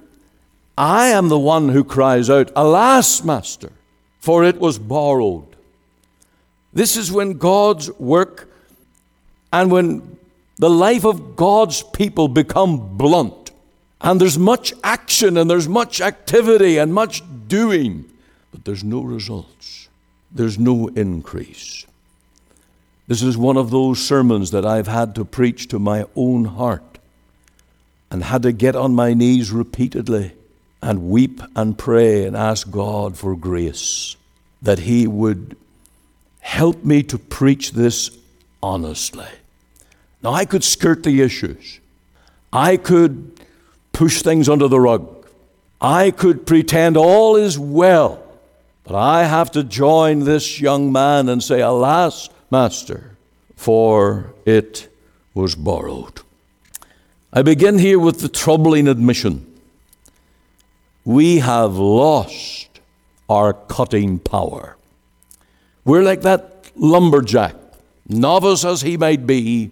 I 0.77 1.09
am 1.09 1.29
the 1.29 1.39
one 1.39 1.69
who 1.71 1.85
cries 1.85 2.31
out, 2.31 2.51
Alas, 2.57 3.23
Master, 3.23 3.73
for 4.21 4.45
it 4.45 4.59
was 4.59 4.79
borrowed. 4.79 5.48
This 6.79 6.97
is 6.97 7.11
when 7.11 7.39
God's 7.39 7.91
work 7.99 8.49
and 9.53 9.69
when 9.69 10.17
the 10.59 10.71
life 10.71 11.05
of 11.05 11.35
God's 11.35 11.83
people 11.83 12.29
become 12.29 12.97
blunt. 12.97 13.51
And 14.01 14.21
there's 14.21 14.39
much 14.39 14.73
action 14.85 15.37
and 15.37 15.51
there's 15.51 15.67
much 15.67 16.01
activity 16.01 16.79
and 16.79 16.95
much 16.95 17.21
doing, 17.49 18.05
but 18.53 18.65
there's 18.65 18.85
no 18.85 19.01
results. 19.01 19.89
There's 20.31 20.57
no 20.57 20.87
increase. 20.87 21.85
This 23.09 23.25
is 23.25 23.37
one 23.37 23.57
of 23.57 23.73
those 23.73 23.99
sermons 24.01 24.53
that 24.53 24.65
I've 24.65 24.87
had 24.87 25.17
to 25.17 25.25
preach 25.25 25.67
to 25.71 25.81
my 25.81 26.05
own 26.15 26.45
heart 26.45 27.01
and 28.09 28.23
had 28.23 28.43
to 28.43 28.53
get 28.53 28.77
on 28.77 28.95
my 28.95 29.15
knees 29.15 29.51
repeatedly 29.51 30.31
and 30.81 31.11
weep 31.11 31.41
and 31.57 31.77
pray 31.77 32.25
and 32.25 32.37
ask 32.37 32.71
God 32.71 33.19
for 33.19 33.35
grace 33.35 34.15
that 34.63 34.79
He 34.79 35.09
would 35.09 35.57
help 36.41 36.85
me 36.85 37.03
to 37.05 37.19
preach 37.19 37.73
this 37.73 38.11
honestly. 38.63 39.29
Now, 40.23 40.33
I 40.33 40.45
could 40.45 40.65
skirt 40.65 41.03
the 41.03 41.23
issues, 41.23 41.81
I 42.53 42.77
could 42.77 43.41
push 43.93 44.23
things 44.23 44.49
under 44.49 44.69
the 44.69 44.81
rug, 44.81 45.27
I 45.81 46.11
could 46.11 46.47
pretend 46.47 46.97
all 46.97 47.37
is 47.37 47.59
well, 47.59 48.23
but 48.85 48.97
I 48.97 49.25
have 49.25 49.51
to 49.53 49.63
join 49.63 50.21
this 50.21 50.61
young 50.61 50.91
man 50.91 51.29
and 51.29 51.43
say, 51.43 51.61
Alas, 51.61 52.29
Master, 52.51 53.17
for 53.55 54.33
it 54.45 54.89
was 55.35 55.55
borrowed. 55.55 56.21
I 57.33 57.43
begin 57.43 57.79
here 57.79 57.99
with 57.99 58.21
the 58.21 58.29
troubling 58.29 58.89
admission. 58.89 59.45
We 61.05 61.39
have 61.39 61.77
lost 61.77 62.81
our 63.29 63.53
cutting 63.53 64.19
power. 64.19 64.78
We're 65.89 66.03
like 66.03 66.21
that 66.21 66.71
lumberjack, 66.77 67.55
novice 68.07 68.63
as 68.63 68.83
he 68.83 68.99
might 68.99 69.27
be, 69.27 69.71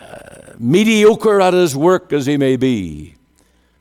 uh, 0.00 0.54
mediocre 0.58 1.42
at 1.42 1.52
his 1.52 1.76
work 1.76 2.10
as 2.14 2.24
he 2.24 2.38
may 2.38 2.56
be. 2.56 3.16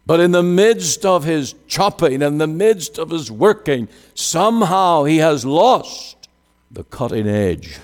But 0.06 0.20
in 0.20 0.32
the 0.34 0.44
midst 0.44 1.06
of 1.06 1.24
his 1.24 1.56
chopping, 1.70 2.22
in 2.22 2.40
the 2.40 2.46
midst 2.46 3.00
of 3.00 3.10
his 3.10 3.32
working, 3.32 3.88
somehow 4.16 5.06
he 5.06 5.20
has 5.20 5.46
lost 5.46 6.28
the 6.70 6.84
cutting 6.84 7.26
edge. 7.26 7.78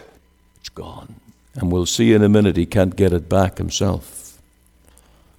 It's 0.60 0.68
gone. 0.68 1.16
And 1.56 1.72
we'll 1.72 1.86
see 1.86 2.12
in 2.12 2.24
a 2.24 2.28
minute 2.28 2.58
he 2.58 2.66
can't 2.66 2.98
get 2.98 3.13
it 3.13 3.30
back 3.30 3.58
himself. 3.58 4.38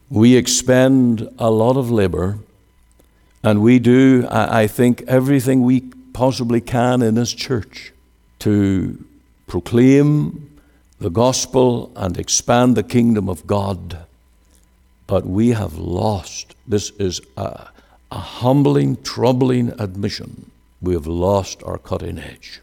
We 0.09 0.37
expend 0.37 1.29
a 1.39 1.51
lot 1.51 1.77
of 1.77 1.91
labor, 1.91 2.39
and 3.43 3.61
we 3.61 3.79
do, 3.79 4.27
I 4.31 4.67
think, 4.69 5.03
everything 5.07 5.61
we 5.61 5.83
possibly 6.15 6.63
can 6.63 7.03
in 7.03 7.15
this 7.15 7.35
church 7.35 7.93
to 8.43 9.05
proclaim 9.47 10.59
the 10.99 11.11
gospel 11.11 11.93
and 11.95 12.19
expand 12.19 12.77
the 12.77 12.83
kingdom 12.83 13.29
of 13.29 13.47
God, 13.47 14.05
but 15.07 15.25
we 15.25 15.51
have 15.51 15.79
lost. 15.79 16.57
This 16.67 16.91
is 16.99 17.21
a, 17.37 17.69
a 18.11 18.19
humbling, 18.19 19.01
troubling 19.05 19.73
admission. 19.79 20.51
We 20.81 20.95
have 20.95 21.07
lost 21.07 21.63
our 21.63 21.79
cutting 21.79 22.19
edge. 22.19 22.61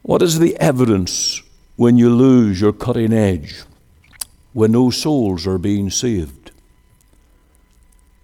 What 0.00 0.22
is 0.22 0.38
the 0.38 0.56
evidence 0.56 1.42
when 1.76 1.98
you 1.98 2.08
lose 2.08 2.58
your 2.58 2.72
cutting 2.72 3.12
edge? 3.12 3.64
When 4.54 4.72
no 4.72 4.88
souls 4.88 5.46
are 5.46 5.58
being 5.58 5.90
saved? 5.90 6.52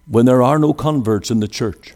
When 0.07 0.25
there 0.25 0.41
are 0.41 0.57
no 0.57 0.73
converts 0.73 1.29
in 1.29 1.39
the 1.39 1.47
church? 1.47 1.93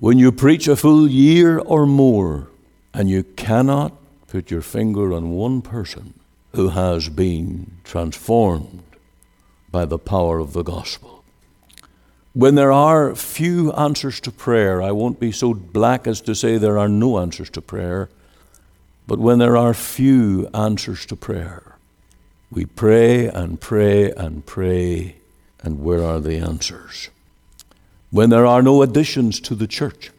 When 0.00 0.18
you 0.18 0.32
preach 0.32 0.66
a 0.66 0.74
full 0.74 1.08
year 1.08 1.60
or 1.60 1.86
more 1.86 2.48
and 2.98 3.08
you 3.08 3.22
cannot 3.22 3.92
put 4.26 4.50
your 4.50 4.60
finger 4.60 5.12
on 5.12 5.30
one 5.30 5.62
person 5.62 6.14
who 6.56 6.70
has 6.70 7.08
been 7.08 7.70
transformed 7.84 8.82
by 9.70 9.84
the 9.84 10.00
power 10.00 10.40
of 10.40 10.52
the 10.52 10.64
gospel. 10.64 11.22
When 12.32 12.56
there 12.56 12.72
are 12.72 13.14
few 13.14 13.72
answers 13.74 14.18
to 14.22 14.32
prayer, 14.32 14.82
I 14.82 14.90
won't 14.90 15.20
be 15.20 15.30
so 15.30 15.54
black 15.54 16.08
as 16.08 16.20
to 16.22 16.34
say 16.34 16.58
there 16.58 16.76
are 16.76 16.88
no 16.88 17.20
answers 17.20 17.50
to 17.50 17.62
prayer, 17.62 18.08
But 19.06 19.20
when 19.20 19.38
there 19.38 19.56
are 19.56 19.74
few 19.74 20.48
answers 20.52 21.06
to 21.06 21.16
prayer, 21.16 21.76
we 22.50 22.66
pray 22.66 23.26
and 23.28 23.60
pray 23.60 24.10
and 24.10 24.44
pray, 24.44 25.16
and 25.62 25.84
where 25.84 26.02
are 26.02 26.20
the 26.20 26.38
answers? 26.38 27.10
When 28.10 28.30
there 28.30 28.44
are 28.44 28.60
no 28.60 28.82
additions 28.82 29.40
to 29.42 29.54
the 29.54 29.68
church, 29.68 30.10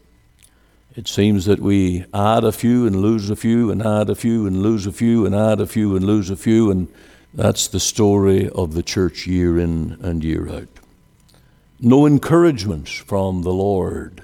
it 0.96 1.08
seems 1.08 1.46
that 1.46 1.60
we 1.60 2.06
add 2.14 2.44
a 2.44 2.52
few 2.52 2.88
and 2.88 2.96
lose 2.96 3.30
a 3.30 3.36
few, 3.36 3.72
and 3.72 3.82
add 3.82 4.10
a 4.10 4.16
few 4.16 4.48
and 4.48 4.62
lose 4.62 4.88
a 4.88 4.92
few, 4.92 5.26
and 5.26 5.36
add 5.36 5.62
a 5.62 5.68
few 5.68 5.96
and 5.96 6.06
lose 6.06 6.30
a 6.30 6.36
few, 6.36 6.72
and 6.72 6.88
that's 7.34 7.68
the 7.68 7.80
story 7.80 8.50
of 8.50 8.74
the 8.74 8.84
church 8.84 9.28
year 9.28 9.60
in 9.60 9.98
and 10.02 10.24
year 10.24 10.50
out. 10.50 10.68
No 11.80 12.06
encouragements 12.06 12.92
from 12.92 13.44
the 13.44 13.54
Lord. 13.54 14.24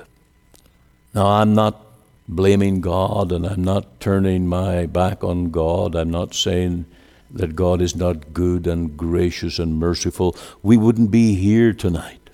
Now, 1.13 1.27
I'm 1.27 1.53
not 1.53 1.86
blaming 2.27 2.81
God 2.81 3.31
and 3.31 3.45
I'm 3.45 3.63
not 3.63 4.00
turning 4.00 4.48
my 4.48 4.88
back 4.88 5.24
on 5.24 5.51
God. 5.51 5.95
I'm 5.95 6.10
not 6.10 6.34
saying 6.34 6.86
that 7.31 7.55
God 7.55 7.81
is 7.81 7.95
not 7.95 8.34
good 8.34 8.67
and 8.67 8.98
gracious 8.98 9.60
and 9.60 9.79
merciful. 9.79 10.36
We 10.63 10.75
wouldn't 10.77 11.12
be 11.12 11.36
here 11.36 11.72
tonight 11.74 12.29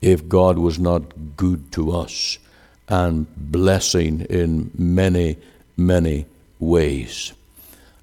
if 0.00 0.28
God 0.28 0.58
was 0.58 0.78
not 0.78 1.36
good 1.36 1.72
to 1.72 1.90
us 1.90 2.38
and 2.88 3.26
blessing 3.36 4.22
in 4.22 4.70
many, 4.76 5.36
many 5.76 6.26
ways. 6.58 7.32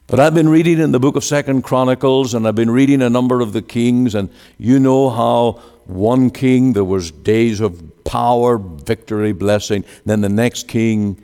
But 0.08 0.20
I've 0.20 0.34
been 0.34 0.50
reading 0.50 0.80
in 0.80 0.92
the 0.92 1.00
book 1.00 1.16
of 1.16 1.24
Second 1.24 1.64
Chronicles, 1.64 2.34
and 2.34 2.48
I've 2.48 2.56
been 2.56 2.72
reading 2.72 3.02
a 3.02 3.10
number 3.10 3.40
of 3.40 3.54
the 3.54 3.62
kings, 3.62 4.14
and 4.14 4.30
you 4.58 4.78
know 4.78 5.10
how 5.10 5.62
one 5.86 6.30
king 6.30 6.74
there 6.74 6.84
was 6.84 7.12
days 7.12 7.62
of 7.62 8.04
power, 8.04 8.58
victory, 8.58 9.32
blessing, 9.32 9.86
then 10.06 10.22
the 10.22 10.30
next 10.30 10.68
king 10.68 11.22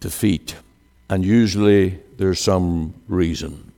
defeat, 0.00 0.56
and 1.10 1.24
usually 1.24 1.98
there's 2.16 2.40
some 2.40 2.94
reason. 3.08 3.72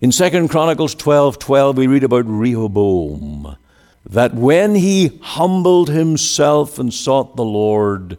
In 0.00 0.12
Second 0.12 0.48
Chronicles 0.48 0.94
12, 0.94 1.38
12, 1.38 1.76
we 1.76 1.86
read 1.86 2.04
about 2.04 2.24
Rehoboam, 2.26 3.56
that 4.08 4.34
when 4.34 4.74
he 4.74 5.18
humbled 5.22 5.88
himself 5.88 6.78
and 6.78 6.92
sought 6.92 7.36
the 7.36 7.44
Lord, 7.44 8.18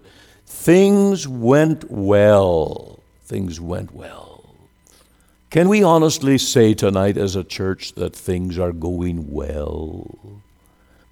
things 0.60 1.26
went 1.26 1.90
well. 1.90 3.00
Things 3.24 3.62
went 3.62 3.94
well. 3.94 4.44
Can 5.50 5.70
we 5.70 5.82
honestly 5.82 6.38
say 6.38 6.74
tonight 6.74 7.16
as 7.18 7.38
a 7.38 7.46
church 7.46 7.94
that 7.94 8.14
things 8.14 8.60
are 8.60 8.74
going 8.74 9.32
well? 9.32 10.42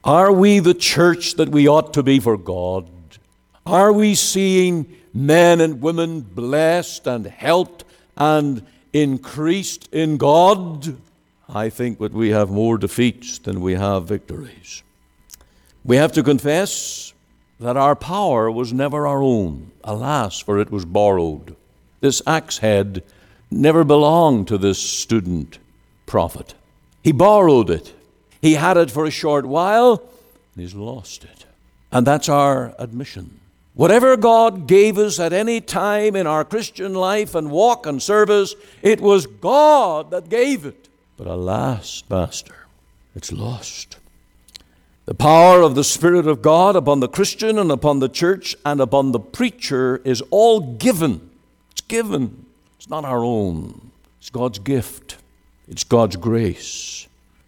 Are 0.04 0.34
we 0.34 0.60
the 0.60 0.74
church 0.74 1.36
that 1.36 1.50
we 1.50 1.66
ought 1.66 1.94
to 1.94 2.04
be 2.04 2.20
for 2.20 2.38
God? 2.38 2.88
Are 3.66 3.94
we 3.94 4.16
seeing 4.16 4.86
men 5.14 5.62
and 5.62 5.82
women 5.82 6.20
blessed 6.22 7.08
and 7.08 7.26
helped 7.26 7.86
and 8.18 8.66
increased 8.92 9.88
in 9.94 10.18
God? 10.18 10.98
I 11.48 11.70
think 11.70 12.00
that 12.00 12.12
we 12.12 12.32
have 12.32 12.50
more 12.50 12.78
defeats 12.78 13.40
than 13.40 13.62
we 13.62 13.76
have 13.76 14.10
victories. 14.10 14.84
We 15.86 15.96
have 15.96 16.12
to 16.12 16.22
confess 16.22 17.14
that 17.60 17.78
our 17.78 17.96
power 17.96 18.52
was 18.52 18.74
never 18.74 19.08
our 19.08 19.22
own. 19.22 19.72
Alas, 19.84 20.40
for 20.40 20.60
it 20.60 20.72
was 20.72 20.86
borrowed. 20.86 21.56
This 22.02 22.22
axe 22.28 22.60
head 22.60 23.04
never 23.50 23.84
belonged 23.84 24.48
to 24.50 24.58
this 24.58 24.80
student 24.80 25.58
prophet. 26.06 26.54
He 27.04 27.12
borrowed 27.12 27.70
it. 27.70 27.94
He 28.42 28.54
had 28.56 28.78
it 28.78 28.92
for 28.92 29.06
a 29.06 29.12
short 29.12 29.46
while, 29.46 30.04
and 30.54 30.62
he's 30.64 30.76
lost 30.76 31.24
it. 31.24 31.46
And 31.92 32.06
that's 32.06 32.30
our 32.30 32.76
admission. 32.78 33.40
Whatever 33.74 34.18
God 34.18 34.68
gave 34.68 34.98
us 34.98 35.20
at 35.20 35.34
any 35.34 35.62
time 35.62 36.16
in 36.16 36.28
our 36.28 36.44
Christian 36.44 36.94
life 36.94 37.36
and 37.36 37.52
walk 37.52 37.86
and 37.86 38.02
service, 38.02 38.56
it 38.82 39.00
was 39.00 39.28
God 39.28 40.12
that 40.12 40.30
gave 40.30 40.66
it. 40.66 40.90
But 41.16 41.28
alas, 41.28 42.04
Master, 42.10 42.56
it's 43.16 43.32
lost. 43.32 43.98
The 45.08 45.16
power 45.16 45.62
of 45.62 45.76
the 45.76 45.86
Spirit 45.86 46.28
of 46.28 46.42
God 46.42 46.76
upon 46.76 47.00
the 47.00 47.08
Christian 47.08 47.58
and 47.58 47.72
upon 47.72 48.00
the 48.00 48.10
church 48.10 48.58
and 48.66 48.82
upon 48.82 49.14
the 49.14 49.22
preacher 49.22 50.02
is 50.04 50.22
all 50.32 50.60
given. 50.60 51.30
It's 51.72 51.80
given. 51.80 52.46
It's 52.76 52.90
not 52.90 53.06
our 53.06 53.24
own, 53.24 53.92
it's 54.20 54.30
God's 54.30 54.60
gift, 54.60 55.16
it's 55.70 55.86
God's 55.86 56.18
grace. 56.18 57.08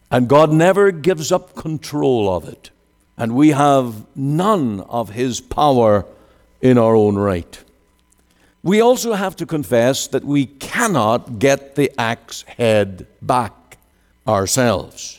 And 0.09 0.29
God 0.29 0.53
never 0.53 0.91
gives 0.91 1.33
up 1.33 1.53
control 1.53 2.33
of 2.33 2.47
it. 2.47 2.69
And 3.17 3.35
we 3.35 3.49
have 3.49 4.05
none 4.15 4.79
of 4.87 5.09
His 5.09 5.41
power 5.41 6.05
in 6.61 6.77
our 6.77 6.95
own 6.95 7.17
right. 7.17 7.61
We 8.63 8.79
also 8.79 9.15
have 9.15 9.35
to 9.35 9.45
confess 9.45 10.07
that 10.07 10.23
we 10.23 10.45
cannot 10.45 11.39
get 11.39 11.75
the 11.75 11.91
axe 11.99 12.43
head 12.43 13.05
back 13.21 13.77
ourselves. 14.25 15.18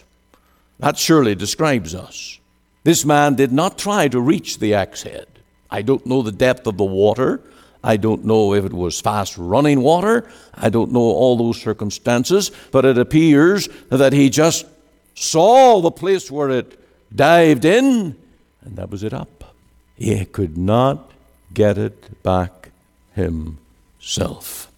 That 0.81 0.99
surely 0.99 1.35
describes 1.35 1.95
us. 1.95 2.39
This 2.85 3.05
man 3.05 3.35
did 3.35 3.53
not 3.53 3.79
try 3.79 4.09
to 4.09 4.21
reach 4.21 4.59
the 4.59 4.75
axe 4.75 5.03
head. 5.03 5.27
I 5.71 5.83
don't 5.83 6.05
know 6.07 6.23
the 6.23 6.33
depth 6.33 6.67
of 6.67 6.79
the 6.79 6.85
water. 6.85 7.41
I 7.85 7.97
don't 7.97 8.25
know 8.25 8.55
if 8.55 8.65
it 8.65 8.73
was 8.73 9.01
fast 9.01 9.37
running 9.39 9.83
water. 9.83 10.29
I 10.55 10.71
don't 10.71 10.93
know 10.93 11.01
all 11.01 11.37
those 11.37 11.61
circumstances, 11.61 12.51
but 12.73 12.85
it 12.85 12.99
appears 12.99 13.69
that 13.91 14.13
he 14.13 14.31
just 14.31 14.67
saw 15.15 15.81
the 15.81 15.91
place 15.91 16.31
where 16.31 16.51
it 16.51 16.79
dived 17.15 17.65
in, 17.65 18.17
and 18.63 18.77
that 18.77 18.91
was 18.91 19.03
it 19.03 19.13
up. 19.13 19.55
He 19.97 20.25
could 20.25 20.57
not 20.57 21.11
get 21.53 21.77
it 21.77 22.23
back 22.23 22.71
himself. 23.15 24.71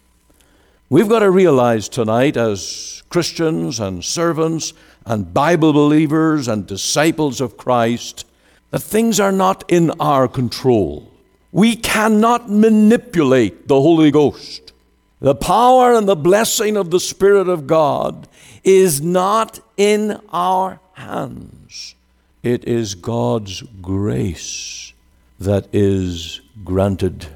We've 0.89 1.09
got 1.09 1.19
to 1.19 1.31
realize 1.31 1.87
tonight, 1.89 2.37
as 2.37 3.03
Christians 3.09 3.79
and 3.79 4.03
servants 4.03 4.73
and 5.05 5.33
Bible 5.33 5.73
believers 5.73 6.47
and 6.47 6.65
disciples 6.65 7.41
of 7.41 7.57
Christ, 7.57 8.25
that 8.71 8.79
things 8.79 9.19
are 9.19 9.31
not 9.31 9.63
in 9.67 9.91
our 9.99 10.27
control. 10.27 11.11
We 11.51 11.75
cannot 11.75 12.49
manipulate 12.49 13.67
the 13.67 13.79
Holy 13.79 14.11
Ghost. 14.11 14.73
The 15.19 15.35
power 15.35 15.93
and 15.93 16.07
the 16.07 16.15
blessing 16.15 16.75
of 16.75 16.91
the 16.91 16.99
Spirit 16.99 17.47
of 17.47 17.67
God 17.67 18.27
is 18.63 19.01
not 19.01 19.59
in 19.77 20.19
our 20.31 20.79
hands. 20.93 21.95
It 22.41 22.67
is 22.67 22.95
God's 22.95 23.61
grace 23.81 24.93
that 25.39 25.67
is 25.71 26.41
granted 26.63 27.27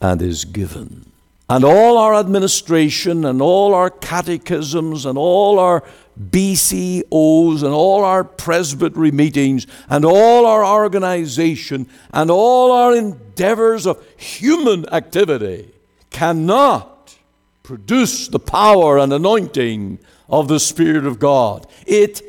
and 0.00 0.22
is 0.22 0.44
given. 0.44 1.10
And 1.48 1.64
all 1.64 1.98
our 1.98 2.14
administration 2.14 3.24
and 3.24 3.40
all 3.40 3.74
our 3.74 3.90
catechisms 3.90 5.06
and 5.06 5.18
all 5.18 5.58
our 5.58 5.84
BCOs 6.18 7.62
and 7.62 7.74
all 7.74 8.04
our 8.04 8.24
presbytery 8.24 9.10
meetings 9.10 9.66
and 9.88 10.04
all 10.04 10.46
our 10.46 10.64
organization 10.64 11.88
and 12.12 12.30
all 12.30 12.72
our 12.72 12.94
endeavors 12.94 13.86
of 13.86 14.04
human 14.16 14.88
activity 14.88 15.70
cannot 16.10 17.16
produce 17.62 18.28
the 18.28 18.38
power 18.38 18.98
and 18.98 19.12
anointing 19.12 19.98
of 20.28 20.48
the 20.48 20.60
Spirit 20.60 21.04
of 21.04 21.18
God. 21.18 21.66
It 21.86 22.22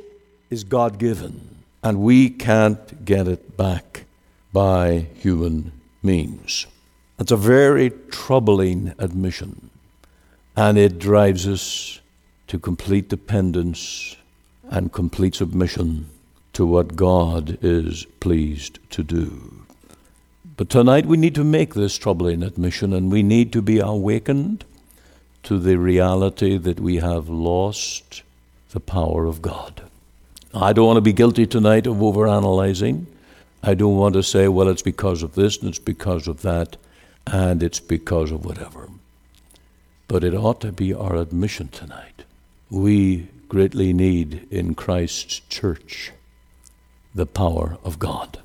is 0.49 0.63
God 0.63 0.97
given, 0.97 1.63
and 1.83 1.99
we 1.99 2.29
can't 2.29 3.05
get 3.05 3.27
it 3.27 3.55
back 3.55 4.05
by 4.51 5.07
human 5.15 5.71
means. 6.03 6.65
That's 7.17 7.31
a 7.31 7.37
very 7.37 7.91
troubling 8.09 8.93
admission, 8.99 9.69
and 10.55 10.77
it 10.77 10.99
drives 10.99 11.47
us 11.47 11.99
to 12.47 12.57
complete 12.57 13.09
dependence 13.09 14.15
and 14.69 14.91
complete 14.91 15.35
submission 15.35 16.09
to 16.53 16.65
what 16.65 16.95
God 16.95 17.57
is 17.61 18.05
pleased 18.19 18.79
to 18.91 19.03
do. 19.03 19.65
But 20.55 20.69
tonight 20.69 21.05
we 21.05 21.17
need 21.17 21.35
to 21.35 21.43
make 21.43 21.73
this 21.73 21.97
troubling 21.97 22.41
admission 22.41 22.93
and 22.93 23.11
we 23.11 23.21
need 23.21 23.53
to 23.53 23.61
be 23.61 23.79
awakened 23.79 24.65
to 25.43 25.59
the 25.59 25.77
reality 25.77 26.57
that 26.57 26.79
we 26.79 26.97
have 26.97 27.29
lost 27.29 28.23
the 28.71 28.79
power 28.79 29.25
of 29.25 29.41
God. 29.41 29.83
I 30.53 30.73
don't 30.73 30.87
want 30.87 30.97
to 30.97 31.01
be 31.01 31.13
guilty 31.13 31.45
tonight 31.45 31.85
of 31.85 31.97
overanalyzing. 31.97 33.05
I 33.61 33.75
don't 33.75 33.97
want 33.97 34.13
to 34.15 34.23
say, 34.23 34.47
well, 34.47 34.67
it's 34.67 34.81
because 34.81 35.21
of 35.21 35.35
this 35.35 35.57
and 35.57 35.69
it's 35.69 35.79
because 35.79 36.27
of 36.27 36.41
that 36.41 36.77
and 37.27 37.61
it's 37.61 37.79
because 37.79 38.31
of 38.31 38.45
whatever. 38.45 38.89
But 40.07 40.23
it 40.23 40.33
ought 40.33 40.61
to 40.61 40.71
be 40.71 40.93
our 40.93 41.17
admission 41.17 41.67
tonight 41.67 42.23
we 42.69 43.27
greatly 43.47 43.93
need 43.93 44.47
in 44.51 44.75
Christ's 44.75 45.39
church 45.49 46.11
the 47.15 47.25
power 47.25 47.77
of 47.83 47.99
God. 47.99 48.39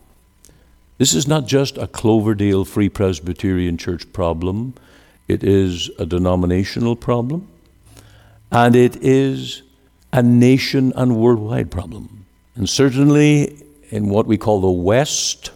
This 0.99 1.15
is 1.15 1.27
not 1.27 1.47
just 1.47 1.77
a 1.79 1.87
Cloverdale 1.87 2.65
Free 2.65 2.89
Presbyterian 2.89 3.77
Church 3.77 4.11
problem, 4.13 4.75
it 5.27 5.43
is 5.43 5.91
a 5.99 6.07
denominational 6.07 6.95
problem, 6.95 7.49
and 8.51 8.77
it 8.77 8.97
is 9.03 9.63
a 10.13 10.23
nation 10.23 10.93
and 10.95 11.17
worldwide 11.17 11.71
problem. 11.71 12.27
And 12.55 12.69
certainly 12.69 13.59
in 13.91 14.09
what 14.09 14.27
we 14.27 14.39
call 14.39 14.61
the 14.61 14.71
West, 14.71 15.51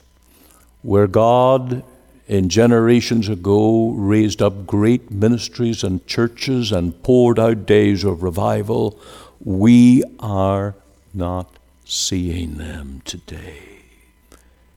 where 0.82 1.06
God 1.06 1.84
in 2.26 2.48
generations 2.48 3.28
ago 3.28 3.90
raised 3.90 4.42
up 4.42 4.66
great 4.66 5.10
ministries 5.10 5.84
and 5.84 6.06
churches 6.06 6.72
and 6.72 7.02
poured 7.02 7.38
out 7.38 7.66
days 7.66 8.02
of 8.04 8.22
revival, 8.22 8.98
we 9.44 10.02
are 10.18 10.74
not 11.14 11.48
seeing 11.84 12.56
them 12.56 13.00
today. 13.04 13.62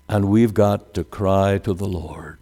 And 0.08 0.30
we've 0.30 0.54
got 0.54 0.94
to 0.94 1.04
cry 1.04 1.58
to 1.60 1.74
the 1.74 1.88
Lord, 1.88 2.38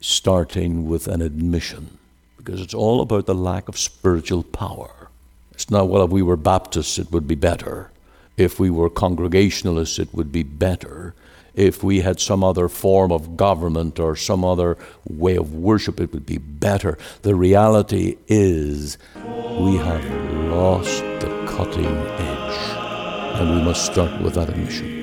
starting 0.00 0.88
with 0.88 1.06
an 1.06 1.20
admission, 1.20 1.98
because 2.38 2.60
it's 2.60 2.74
all 2.74 3.00
about 3.00 3.26
the 3.26 3.34
lack 3.34 3.68
of 3.68 3.78
spiritual 3.78 4.42
power. 4.42 5.08
It's 5.52 5.70
not, 5.70 5.88
well, 5.88 6.04
if 6.04 6.10
we 6.10 6.22
were 6.22 6.36
Baptists, 6.36 6.98
it 6.98 7.12
would 7.12 7.28
be 7.28 7.34
better. 7.34 7.90
If 8.38 8.58
we 8.58 8.70
were 8.70 8.88
Congregationalists, 8.88 9.98
it 9.98 10.14
would 10.14 10.32
be 10.32 10.42
better 10.42 11.14
if 11.54 11.82
we 11.82 12.00
had 12.00 12.20
some 12.20 12.42
other 12.42 12.68
form 12.68 13.12
of 13.12 13.36
government 13.36 14.00
or 14.00 14.16
some 14.16 14.44
other 14.44 14.76
way 15.08 15.36
of 15.36 15.54
worship, 15.54 16.00
it 16.00 16.12
would 16.12 16.26
be 16.26 16.38
better. 16.38 16.96
The 17.22 17.34
reality 17.34 18.16
is 18.26 18.98
we 19.16 19.76
have 19.76 20.04
lost 20.50 21.00
the 21.20 21.46
cutting 21.48 21.84
edge, 21.84 23.40
and 23.40 23.56
we 23.56 23.62
must 23.62 23.84
start 23.84 24.22
with 24.22 24.34
that 24.34 24.48
admission. 24.48 25.00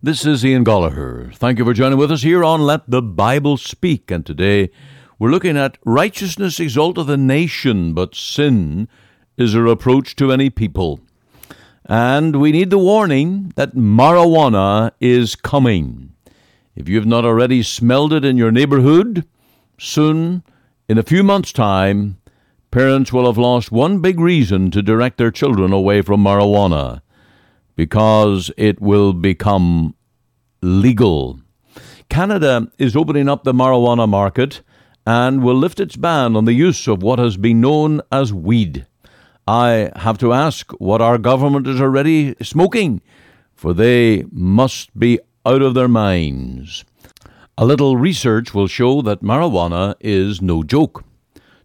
This 0.00 0.24
is 0.24 0.42
Ian 0.42 0.64
Goligher. 0.64 1.34
Thank 1.34 1.58
you 1.58 1.64
for 1.64 1.74
joining 1.74 1.98
with 1.98 2.10
us 2.10 2.22
here 2.22 2.42
on 2.42 2.62
Let 2.62 2.88
the 2.88 3.02
Bible 3.02 3.58
Speak. 3.58 4.10
And 4.10 4.24
today 4.24 4.70
we're 5.18 5.30
looking 5.30 5.56
at 5.56 5.78
righteousness 5.84 6.60
exalteth 6.60 7.08
a 7.08 7.16
nation, 7.16 7.92
but 7.92 8.14
sin 8.14 8.88
is 9.36 9.54
a 9.54 9.62
reproach 9.62 10.14
to 10.16 10.32
any 10.32 10.48
people. 10.48 11.00
And 11.86 12.36
we 12.36 12.52
need 12.52 12.70
the 12.70 12.78
warning 12.78 13.52
that 13.56 13.74
marijuana 13.74 14.92
is 15.00 15.34
coming. 15.34 16.12
If 16.76 16.88
you 16.88 16.96
have 16.96 17.06
not 17.06 17.24
already 17.24 17.64
smelled 17.64 18.12
it 18.12 18.24
in 18.24 18.36
your 18.36 18.52
neighborhood, 18.52 19.26
soon, 19.76 20.44
in 20.88 20.98
a 20.98 21.02
few 21.02 21.24
months' 21.24 21.52
time, 21.52 22.18
parents 22.70 23.12
will 23.12 23.26
have 23.26 23.38
lost 23.38 23.72
one 23.72 24.00
big 24.00 24.20
reason 24.20 24.70
to 24.70 24.82
direct 24.82 25.18
their 25.18 25.32
children 25.32 25.72
away 25.72 26.02
from 26.02 26.22
marijuana 26.22 27.00
because 27.74 28.52
it 28.56 28.80
will 28.80 29.12
become 29.12 29.96
legal. 30.62 31.40
Canada 32.08 32.70
is 32.78 32.94
opening 32.94 33.28
up 33.28 33.42
the 33.42 33.52
marijuana 33.52 34.08
market 34.08 34.62
and 35.08 35.42
will 35.42 35.54
lift 35.54 35.80
its 35.80 35.96
ban 35.96 36.36
on 36.36 36.44
the 36.44 36.52
use 36.52 36.86
of 36.86 37.02
what 37.02 37.18
has 37.18 37.38
been 37.38 37.62
known 37.62 38.02
as 38.12 38.30
weed. 38.30 38.86
I 39.46 39.90
have 39.96 40.18
to 40.18 40.34
ask 40.34 40.70
what 40.72 41.00
our 41.00 41.16
government 41.16 41.66
is 41.66 41.80
already 41.80 42.34
smoking, 42.42 43.00
for 43.54 43.72
they 43.72 44.26
must 44.30 44.98
be 44.98 45.18
out 45.46 45.62
of 45.62 45.72
their 45.72 45.88
minds. 45.88 46.84
A 47.56 47.64
little 47.64 47.96
research 47.96 48.52
will 48.52 48.66
show 48.66 49.00
that 49.00 49.22
marijuana 49.22 49.94
is 49.98 50.42
no 50.42 50.62
joke. 50.62 51.02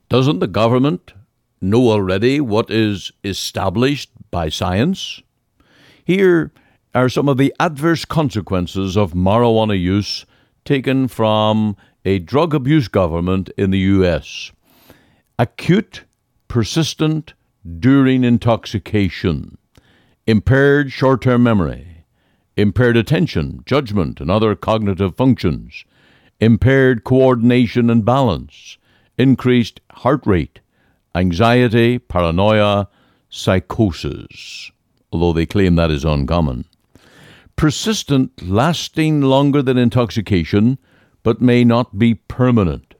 Doesn't 0.07 0.39
the 0.39 0.47
government 0.47 1.11
know 1.59 1.89
already 1.89 2.39
what 2.39 2.71
is 2.71 3.11
established 3.25 4.09
by 4.31 4.47
science? 4.47 5.21
Here 6.05 6.53
are 6.95 7.09
some 7.09 7.27
of 7.27 7.35
the 7.35 7.53
adverse 7.59 8.05
consequences 8.05 8.95
of 8.95 9.11
marijuana 9.11 9.77
use 9.77 10.25
taken 10.63 11.09
from 11.09 11.75
a 12.05 12.19
drug 12.19 12.53
abuse 12.53 12.87
government 12.87 13.49
in 13.57 13.71
the 13.71 13.79
U.S. 13.79 14.51
Acute, 15.39 16.03
persistent, 16.47 17.33
during 17.79 18.23
intoxication, 18.23 19.57
impaired 20.27 20.91
short 20.91 21.21
term 21.21 21.43
memory, 21.43 22.05
impaired 22.57 22.97
attention, 22.97 23.63
judgment, 23.65 24.19
and 24.19 24.29
other 24.29 24.55
cognitive 24.55 25.15
functions, 25.15 25.85
impaired 26.39 27.03
coordination 27.03 27.89
and 27.89 28.03
balance, 28.03 28.77
increased 29.17 29.79
heart 29.91 30.25
rate, 30.25 30.59
anxiety, 31.15 31.99
paranoia, 31.99 32.89
psychosis, 33.29 34.71
although 35.11 35.33
they 35.33 35.45
claim 35.45 35.75
that 35.75 35.89
is 35.89 36.03
uncommon. 36.03 36.65
Persistent, 37.55 38.41
lasting 38.41 39.21
longer 39.21 39.61
than 39.61 39.77
intoxication, 39.77 40.77
but 41.23 41.41
may 41.41 41.63
not 41.63 41.97
be 41.97 42.15
permanent. 42.15 42.95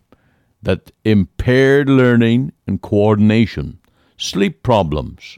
That 0.62 0.91
impaired 1.03 1.89
learning 1.89 2.53
and 2.65 2.81
coordination, 2.81 3.79
sleep 4.17 4.63
problems. 4.63 5.38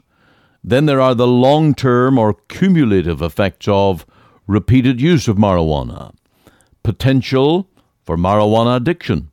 Then 0.62 0.86
there 0.86 1.00
are 1.00 1.14
the 1.14 1.26
long 1.26 1.74
term 1.74 2.18
or 2.18 2.34
cumulative 2.48 3.20
effects 3.20 3.66
of 3.68 4.06
repeated 4.46 5.00
use 5.00 5.26
of 5.26 5.36
marijuana, 5.36 6.14
potential 6.84 7.68
for 8.04 8.16
marijuana 8.16 8.76
addiction, 8.76 9.30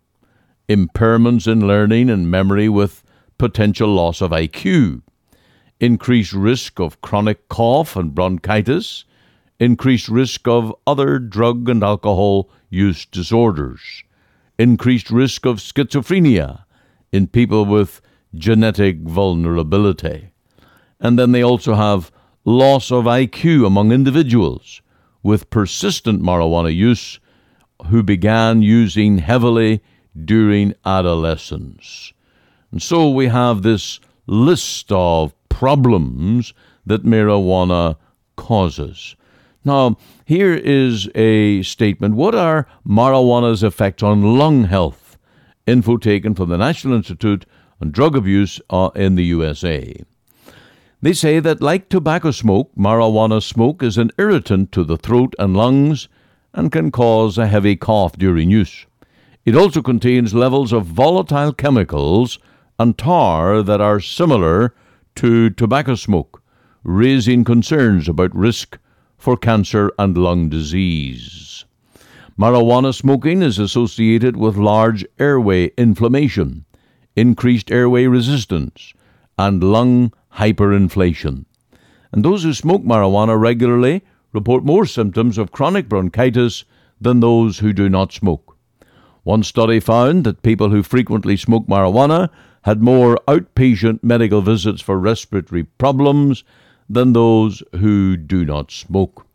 impairments 0.68 1.48
in 1.52 1.68
learning 1.68 2.10
and 2.10 2.30
memory 2.30 2.68
with 2.70 3.04
potential 3.38 3.90
loss 3.90 4.22
of 4.22 4.32
IQ, 4.32 5.02
increased 5.80 6.34
risk 6.34 6.80
of 6.80 7.02
chronic 7.02 7.48
cough 7.50 7.96
and 7.96 8.16
bronchitis, 8.16 9.06
increased 9.60 10.10
risk 10.10 10.48
of 10.48 10.74
other 10.88 11.20
drug 11.20 11.70
and 11.70 11.84
alcohol 11.84 12.50
use 12.74 13.06
disorders, 13.06 14.04
increased 14.58 15.12
risk 15.12 15.46
of 15.46 15.58
schizophrenia 15.58 16.64
in 17.12 17.28
people 17.28 17.66
with 17.66 18.02
genetic 18.34 18.98
vulnerability. 19.02 20.32
And 21.00 21.20
then 21.20 21.32
they 21.32 21.44
also 21.44 21.76
have 21.76 22.12
loss 22.44 22.92
of 22.92 23.06
IQ 23.06 23.66
among 23.66 23.92
individuals 23.92 24.82
with 25.22 25.50
persistent 25.50 26.22
marijuana 26.22 26.76
use 26.76 27.20
who 27.88 28.02
began 28.02 28.62
using 28.62 29.20
heavily 29.20 29.82
during 30.26 30.74
adolescence. 30.86 32.14
And 32.72 32.82
so 32.82 33.10
we 33.10 33.28
have 33.28 33.62
this 33.62 34.00
list 34.26 34.92
of 34.92 35.34
problems 35.50 36.54
that 36.86 37.06
marijuana 37.06 37.98
causes. 38.36 39.16
Now, 39.66 39.98
here 40.26 40.54
is 40.54 41.10
a 41.16 41.64
statement. 41.64 42.16
What 42.16 42.36
are 42.36 42.68
marijuana's 42.86 43.64
effects 43.64 44.04
on 44.04 44.38
lung 44.38 44.66
health? 44.66 45.18
Info 45.66 45.96
taken 45.96 46.36
from 46.36 46.50
the 46.50 46.58
National 46.58 46.96
Institute 46.96 47.46
on 47.82 47.92
Drug 47.92 48.18
Abuse 48.18 48.60
uh, 48.70 48.90
in 48.94 49.16
the 49.16 49.24
USA. 49.24 49.96
They 51.02 51.14
say 51.14 51.40
that, 51.40 51.62
like 51.62 51.88
tobacco 51.88 52.32
smoke, 52.32 52.72
marijuana 52.78 53.42
smoke 53.42 53.82
is 53.82 53.98
an 53.98 54.12
irritant 54.18 54.74
to 54.74 54.84
the 54.84 54.98
throat 54.98 55.34
and 55.40 55.56
lungs 55.56 56.10
and 56.54 56.72
can 56.72 56.92
cause 56.92 57.38
a 57.38 57.48
heavy 57.48 57.78
cough 57.78 58.18
during 58.18 58.50
use. 58.52 58.86
It 59.46 59.56
also 59.56 59.82
contains 59.82 60.34
levels 60.34 60.74
of 60.74 60.86
volatile 60.86 61.54
chemicals 61.54 62.38
and 62.78 62.98
tar 62.98 63.62
that 63.62 63.80
are 63.82 64.00
similar 64.00 64.74
to 65.16 65.50
tobacco 65.50 65.96
smoke, 65.96 66.42
raising 66.84 67.44
concerns 67.44 68.10
about 68.10 68.36
risk 68.36 68.78
for 69.24 69.38
cancer 69.38 69.90
and 69.98 70.18
lung 70.18 70.50
disease. 70.50 71.64
Marijuana 72.38 72.94
smoking 72.94 73.42
is 73.42 73.58
associated 73.58 74.36
with 74.36 74.58
large 74.58 75.06
airway 75.18 75.72
inflammation, 75.78 76.66
increased 77.16 77.72
airway 77.72 78.06
resistance, 78.06 78.92
and 79.38 79.64
lung 79.64 80.12
hyperinflation. 80.36 81.46
And 82.12 82.26
those 82.26 82.44
who 82.44 82.54
smoke 82.54 82.84
marijuana 82.84 83.40
regularly 83.40 84.04
report 84.34 84.66
more 84.66 84.86
symptoms 84.86 85.38
of 85.38 85.54
chronic 85.54 85.88
bronchitis 85.88 86.66
than 87.00 87.22
those 87.22 87.60
who 87.60 87.72
do 87.72 87.88
not 87.88 88.12
smoke. 88.12 88.58
One 89.24 89.44
study 89.44 89.80
found 89.80 90.26
that 90.26 90.44
people 90.44 90.70
who 90.70 90.84
frequently 90.84 91.38
smoke 91.38 91.68
marijuana 91.68 92.30
had 92.64 92.82
more 92.82 93.18
outpatient 93.30 94.04
medical 94.04 94.42
visits 94.42 94.82
for 94.82 95.00
respiratory 95.00 95.64
problems 95.64 96.44
than 96.90 97.14
those 97.14 97.64
who 97.74 98.18
do 98.18 98.46
not 98.46 98.72
smoke. 98.72 99.26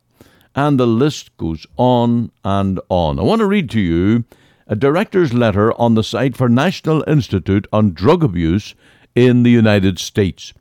And 0.54 0.78
the 0.78 0.86
list 0.86 1.36
goes 1.36 1.66
on 1.76 2.30
and 2.44 2.80
on. 2.88 3.18
I 3.18 3.22
want 3.22 3.40
to 3.40 3.46
read 3.46 3.70
to 3.70 3.80
you 3.80 4.24
a 4.66 4.76
director's 4.76 5.32
letter 5.32 5.72
on 5.80 5.94
the 5.94 6.04
site 6.04 6.36
for 6.36 6.48
National 6.48 7.02
Institute 7.08 7.66
on 7.72 7.94
Drug 7.94 8.22
Abuse 8.22 8.74
in 9.14 9.42
the 9.42 9.50
United 9.50 9.98
States. 9.98 10.52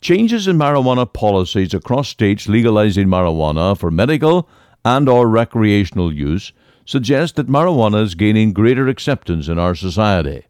Changes 0.00 0.46
in 0.46 0.58
marijuana 0.58 1.10
policies 1.10 1.74
across 1.74 2.08
states 2.08 2.48
legalizing 2.48 3.08
marijuana 3.08 3.76
for 3.76 3.90
medical 3.90 4.48
and 4.84 5.08
or 5.08 5.28
recreational 5.28 6.12
use 6.12 6.52
suggest 6.84 7.36
that 7.36 7.46
marijuana 7.46 8.02
is 8.02 8.14
gaining 8.14 8.52
greater 8.52 8.88
acceptance 8.88 9.48
in 9.48 9.58
our 9.58 9.74
society. 9.74 10.44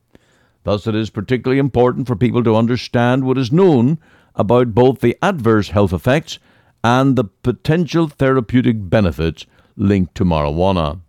Thus, 0.64 0.86
it 0.86 0.94
is 0.94 1.10
particularly 1.10 1.58
important 1.58 2.06
for 2.06 2.16
people 2.16 2.42
to 2.44 2.56
understand 2.56 3.24
what 3.24 3.38
is 3.38 3.52
known 3.52 3.98
about 4.34 4.74
both 4.74 5.00
the 5.00 5.16
adverse 5.22 5.70
health 5.70 5.92
effects 5.92 6.38
and 6.82 7.16
the 7.16 7.24
potential 7.24 8.08
therapeutic 8.08 8.76
benefits 8.90 9.46
linked 9.76 10.14
to 10.14 10.24
marijuana. 10.24 11.00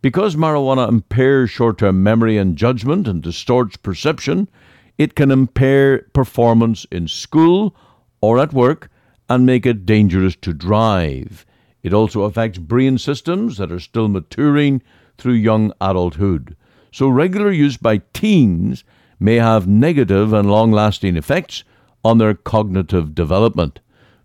Because 0.00 0.36
marijuana 0.36 0.88
impairs 0.88 1.50
short 1.50 1.78
term 1.78 2.02
memory 2.02 2.36
and 2.36 2.56
judgment 2.56 3.08
and 3.08 3.22
distorts 3.22 3.76
perception, 3.76 4.48
it 4.98 5.14
can 5.14 5.30
impair 5.30 6.06
performance 6.12 6.86
in 6.90 7.08
school 7.08 7.74
or 8.20 8.38
at 8.38 8.52
work 8.52 8.90
and 9.28 9.46
make 9.46 9.66
it 9.66 9.86
dangerous 9.86 10.36
to 10.36 10.52
drive. 10.52 11.44
It 11.82 11.92
also 11.92 12.22
affects 12.22 12.58
brain 12.58 12.98
systems 12.98 13.58
that 13.58 13.72
are 13.72 13.80
still 13.80 14.08
maturing 14.08 14.82
through 15.18 15.34
young 15.34 15.72
adulthood. 15.80 16.56
So, 16.92 17.08
regular 17.08 17.50
use 17.50 17.76
by 17.76 18.02
teens 18.12 18.84
may 19.18 19.36
have 19.36 19.66
negative 19.66 20.32
and 20.32 20.50
long 20.50 20.70
lasting 20.70 21.16
effects 21.16 21.64
on 22.04 22.18
their 22.18 22.34
cognitive 22.34 23.14
development, 23.14 23.80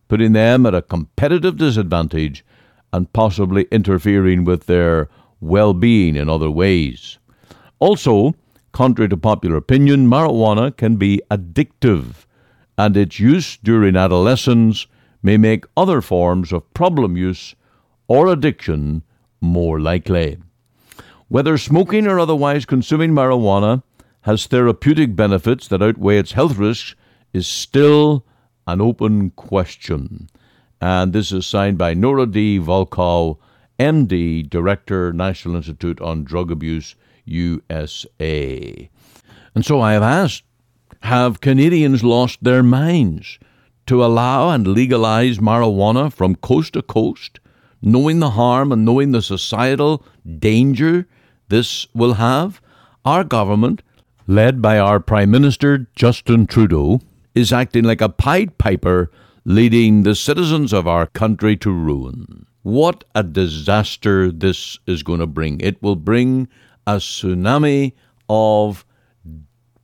putting 0.08 0.34
them 0.34 0.65
at 0.65 0.76
a 0.76 0.82
competitive 0.82 1.58
disadvantage 1.58 2.44
and 2.92 3.13
possibly 3.13 3.68
interfering 3.72 4.44
with 4.44 4.65
their 4.65 5.10
well 5.39 5.74
being 5.74 6.15
in 6.15 6.30
other 6.30 6.52
ways. 6.52 7.18
Also, 7.80 8.34
contrary 8.72 9.08
to 9.10 9.18
popular 9.18 9.56
opinion, 9.56 10.08
marijuana 10.08 10.76
can 10.76 10.98
be 10.98 11.22
addictive, 11.32 12.26
and 12.78 12.98
its 12.98 13.20
use 13.20 13.58
during 13.58 13.96
adolescence 13.96 14.88
may 15.22 15.38
make 15.38 15.65
other 15.78 16.02
forms 16.02 16.52
of 16.52 16.74
problem 16.74 17.15
use 17.15 17.56
or 18.08 18.28
addiction 18.28 19.04
more 19.42 19.80
likely. 19.80 20.38
Whether 21.28 21.58
smoking 21.58 22.08
or 22.08 22.20
otherwise 22.20 22.65
consuming 22.65 23.12
marijuana 23.12 23.84
has 24.22 24.48
therapeutic 24.48 25.15
benefits 25.15 25.68
that 25.68 25.82
outweigh 25.82 26.18
its 26.18 26.34
health 26.34 26.58
risks 26.58 26.96
is 27.34 27.48
still 27.48 28.26
an 28.68 28.82
open 28.82 29.32
question. 29.32 30.30
And 30.82 31.12
this 31.13 31.32
is 31.32 31.46
signed 31.46 31.78
by 31.78 31.94
Nora 31.94 32.26
D. 32.26 32.60
Volkow, 32.60 33.38
MD, 33.80 34.50
Director, 34.50 35.12
National 35.13 35.56
Institute 35.56 36.00
on 36.02 36.24
Drug 36.24 36.52
Abuse, 36.52 36.96
USA. 37.26 38.89
And 39.56 39.65
so 39.65 39.82
I 39.82 39.94
have 39.94 40.04
asked 40.04 40.44
Have 41.04 41.42
Canadians 41.42 42.04
lost 42.04 42.44
their 42.44 42.63
minds 42.63 43.39
to 43.88 44.04
allow 44.04 44.50
and 44.50 44.68
legalize 44.68 45.39
marijuana 45.39 46.12
from 46.13 46.36
coast 46.36 46.74
to 46.74 46.82
coast, 46.82 47.39
knowing 47.82 48.20
the 48.20 48.32
harm 48.32 48.72
and 48.72 48.86
knowing 48.86 49.12
the 49.12 49.22
societal 49.22 50.04
danger 50.39 51.08
this 51.48 51.88
will 51.94 52.13
have? 52.15 52.62
Our 53.06 53.24
government, 53.24 53.82
led 54.28 54.62
by 54.62 54.78
our 54.78 55.00
Prime 55.00 55.32
Minister 55.32 55.88
Justin 55.96 56.46
Trudeau, 56.46 57.02
is 57.39 57.54
acting 57.54 57.86
like 57.86 58.02
a 58.02 58.10
Pied 58.10 58.58
Piper 58.58 59.10
leading 59.45 60.04
the 60.04 60.13
citizens 60.13 60.73
of 60.73 60.88
our 60.88 61.08
country 61.08 61.56
to 61.58 61.71
ruin. 61.71 62.45
What 62.62 63.06
a 63.15 63.23
disaster 63.23 64.32
this 64.32 64.78
is 64.86 65.02
going 65.02 65.21
to 65.21 65.28
bring. 65.28 65.60
It 65.62 65.82
will 65.82 65.95
bring 65.95 66.47
a 66.86 66.97
tsunami 66.97 67.93
of 68.28 68.86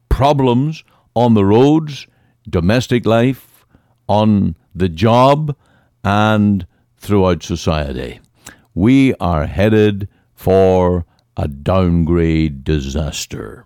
problems 0.09 0.83
on 1.15 1.33
the 1.33 1.45
roads, 1.45 2.05
domestic 2.49 3.05
life, 3.05 3.65
on 4.07 4.55
the 4.75 4.89
job, 4.89 5.55
and 6.03 6.67
throughout 6.97 7.41
society. 7.41 8.19
We 8.73 9.15
are 9.15 9.45
headed 9.45 10.09
for 10.33 11.05
a 11.37 11.47
downgrade 11.47 12.63
disaster. 12.63 13.65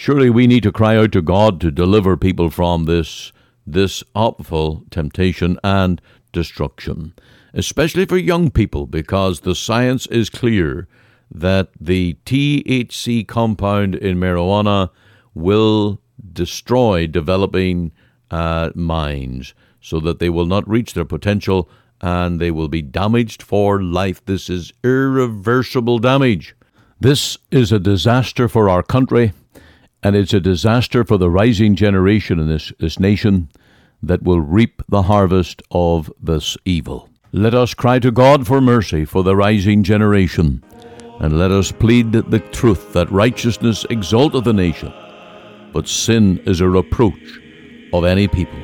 Surely 0.00 0.30
we 0.30 0.46
need 0.46 0.62
to 0.62 0.70
cry 0.70 0.96
out 0.96 1.10
to 1.10 1.20
God 1.20 1.60
to 1.60 1.72
deliver 1.72 2.16
people 2.16 2.50
from 2.50 2.84
this 2.84 3.32
this 3.66 4.04
awful 4.14 4.84
temptation 4.92 5.58
and 5.64 6.00
destruction, 6.30 7.14
especially 7.52 8.04
for 8.06 8.16
young 8.16 8.48
people, 8.48 8.86
because 8.86 9.40
the 9.40 9.56
science 9.56 10.06
is 10.06 10.30
clear 10.30 10.86
that 11.32 11.70
the 11.80 12.16
THC 12.26 13.26
compound 13.26 13.96
in 13.96 14.18
marijuana 14.18 14.90
will 15.34 16.00
destroy 16.32 17.08
developing 17.08 17.90
uh, 18.30 18.70
minds 18.76 19.52
so 19.80 19.98
that 19.98 20.20
they 20.20 20.30
will 20.30 20.46
not 20.46 20.68
reach 20.68 20.94
their 20.94 21.04
potential 21.04 21.68
and 22.00 22.38
they 22.38 22.52
will 22.52 22.68
be 22.68 22.82
damaged 22.82 23.42
for 23.42 23.82
life. 23.82 24.24
This 24.26 24.48
is 24.48 24.72
irreversible 24.84 25.98
damage. 25.98 26.54
This 27.00 27.36
is 27.50 27.72
a 27.72 27.80
disaster 27.80 28.48
for 28.48 28.70
our 28.70 28.84
country 28.84 29.32
and 30.02 30.14
it's 30.16 30.32
a 30.32 30.40
disaster 30.40 31.04
for 31.04 31.16
the 31.16 31.30
rising 31.30 31.74
generation 31.74 32.38
in 32.38 32.48
this, 32.48 32.72
this 32.78 33.00
nation 33.00 33.48
that 34.02 34.22
will 34.22 34.40
reap 34.40 34.82
the 34.88 35.02
harvest 35.02 35.62
of 35.70 36.12
this 36.22 36.56
evil. 36.64 37.08
Let 37.32 37.54
us 37.54 37.74
cry 37.74 37.98
to 37.98 38.10
God 38.10 38.46
for 38.46 38.60
mercy 38.60 39.04
for 39.04 39.22
the 39.22 39.36
rising 39.36 39.82
generation, 39.82 40.62
and 41.20 41.38
let 41.38 41.50
us 41.50 41.72
plead 41.72 42.12
the 42.12 42.38
truth 42.52 42.92
that 42.92 43.10
righteousness 43.10 43.84
exalteth 43.90 44.46
a 44.46 44.52
nation, 44.52 44.92
but 45.72 45.88
sin 45.88 46.38
is 46.46 46.60
a 46.60 46.68
reproach 46.68 47.40
of 47.92 48.04
any 48.04 48.28
people. 48.28 48.58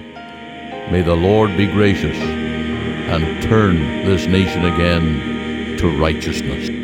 May 0.91 1.03
the 1.03 1.17
Lord 1.17 1.57
be 1.57 1.67
gracious 1.67 2.17
and 2.17 3.43
turn 3.43 3.77
this 4.07 4.27
nation 4.27 4.65
again 4.65 5.77
to 5.79 5.99
righteousness. 5.99 6.84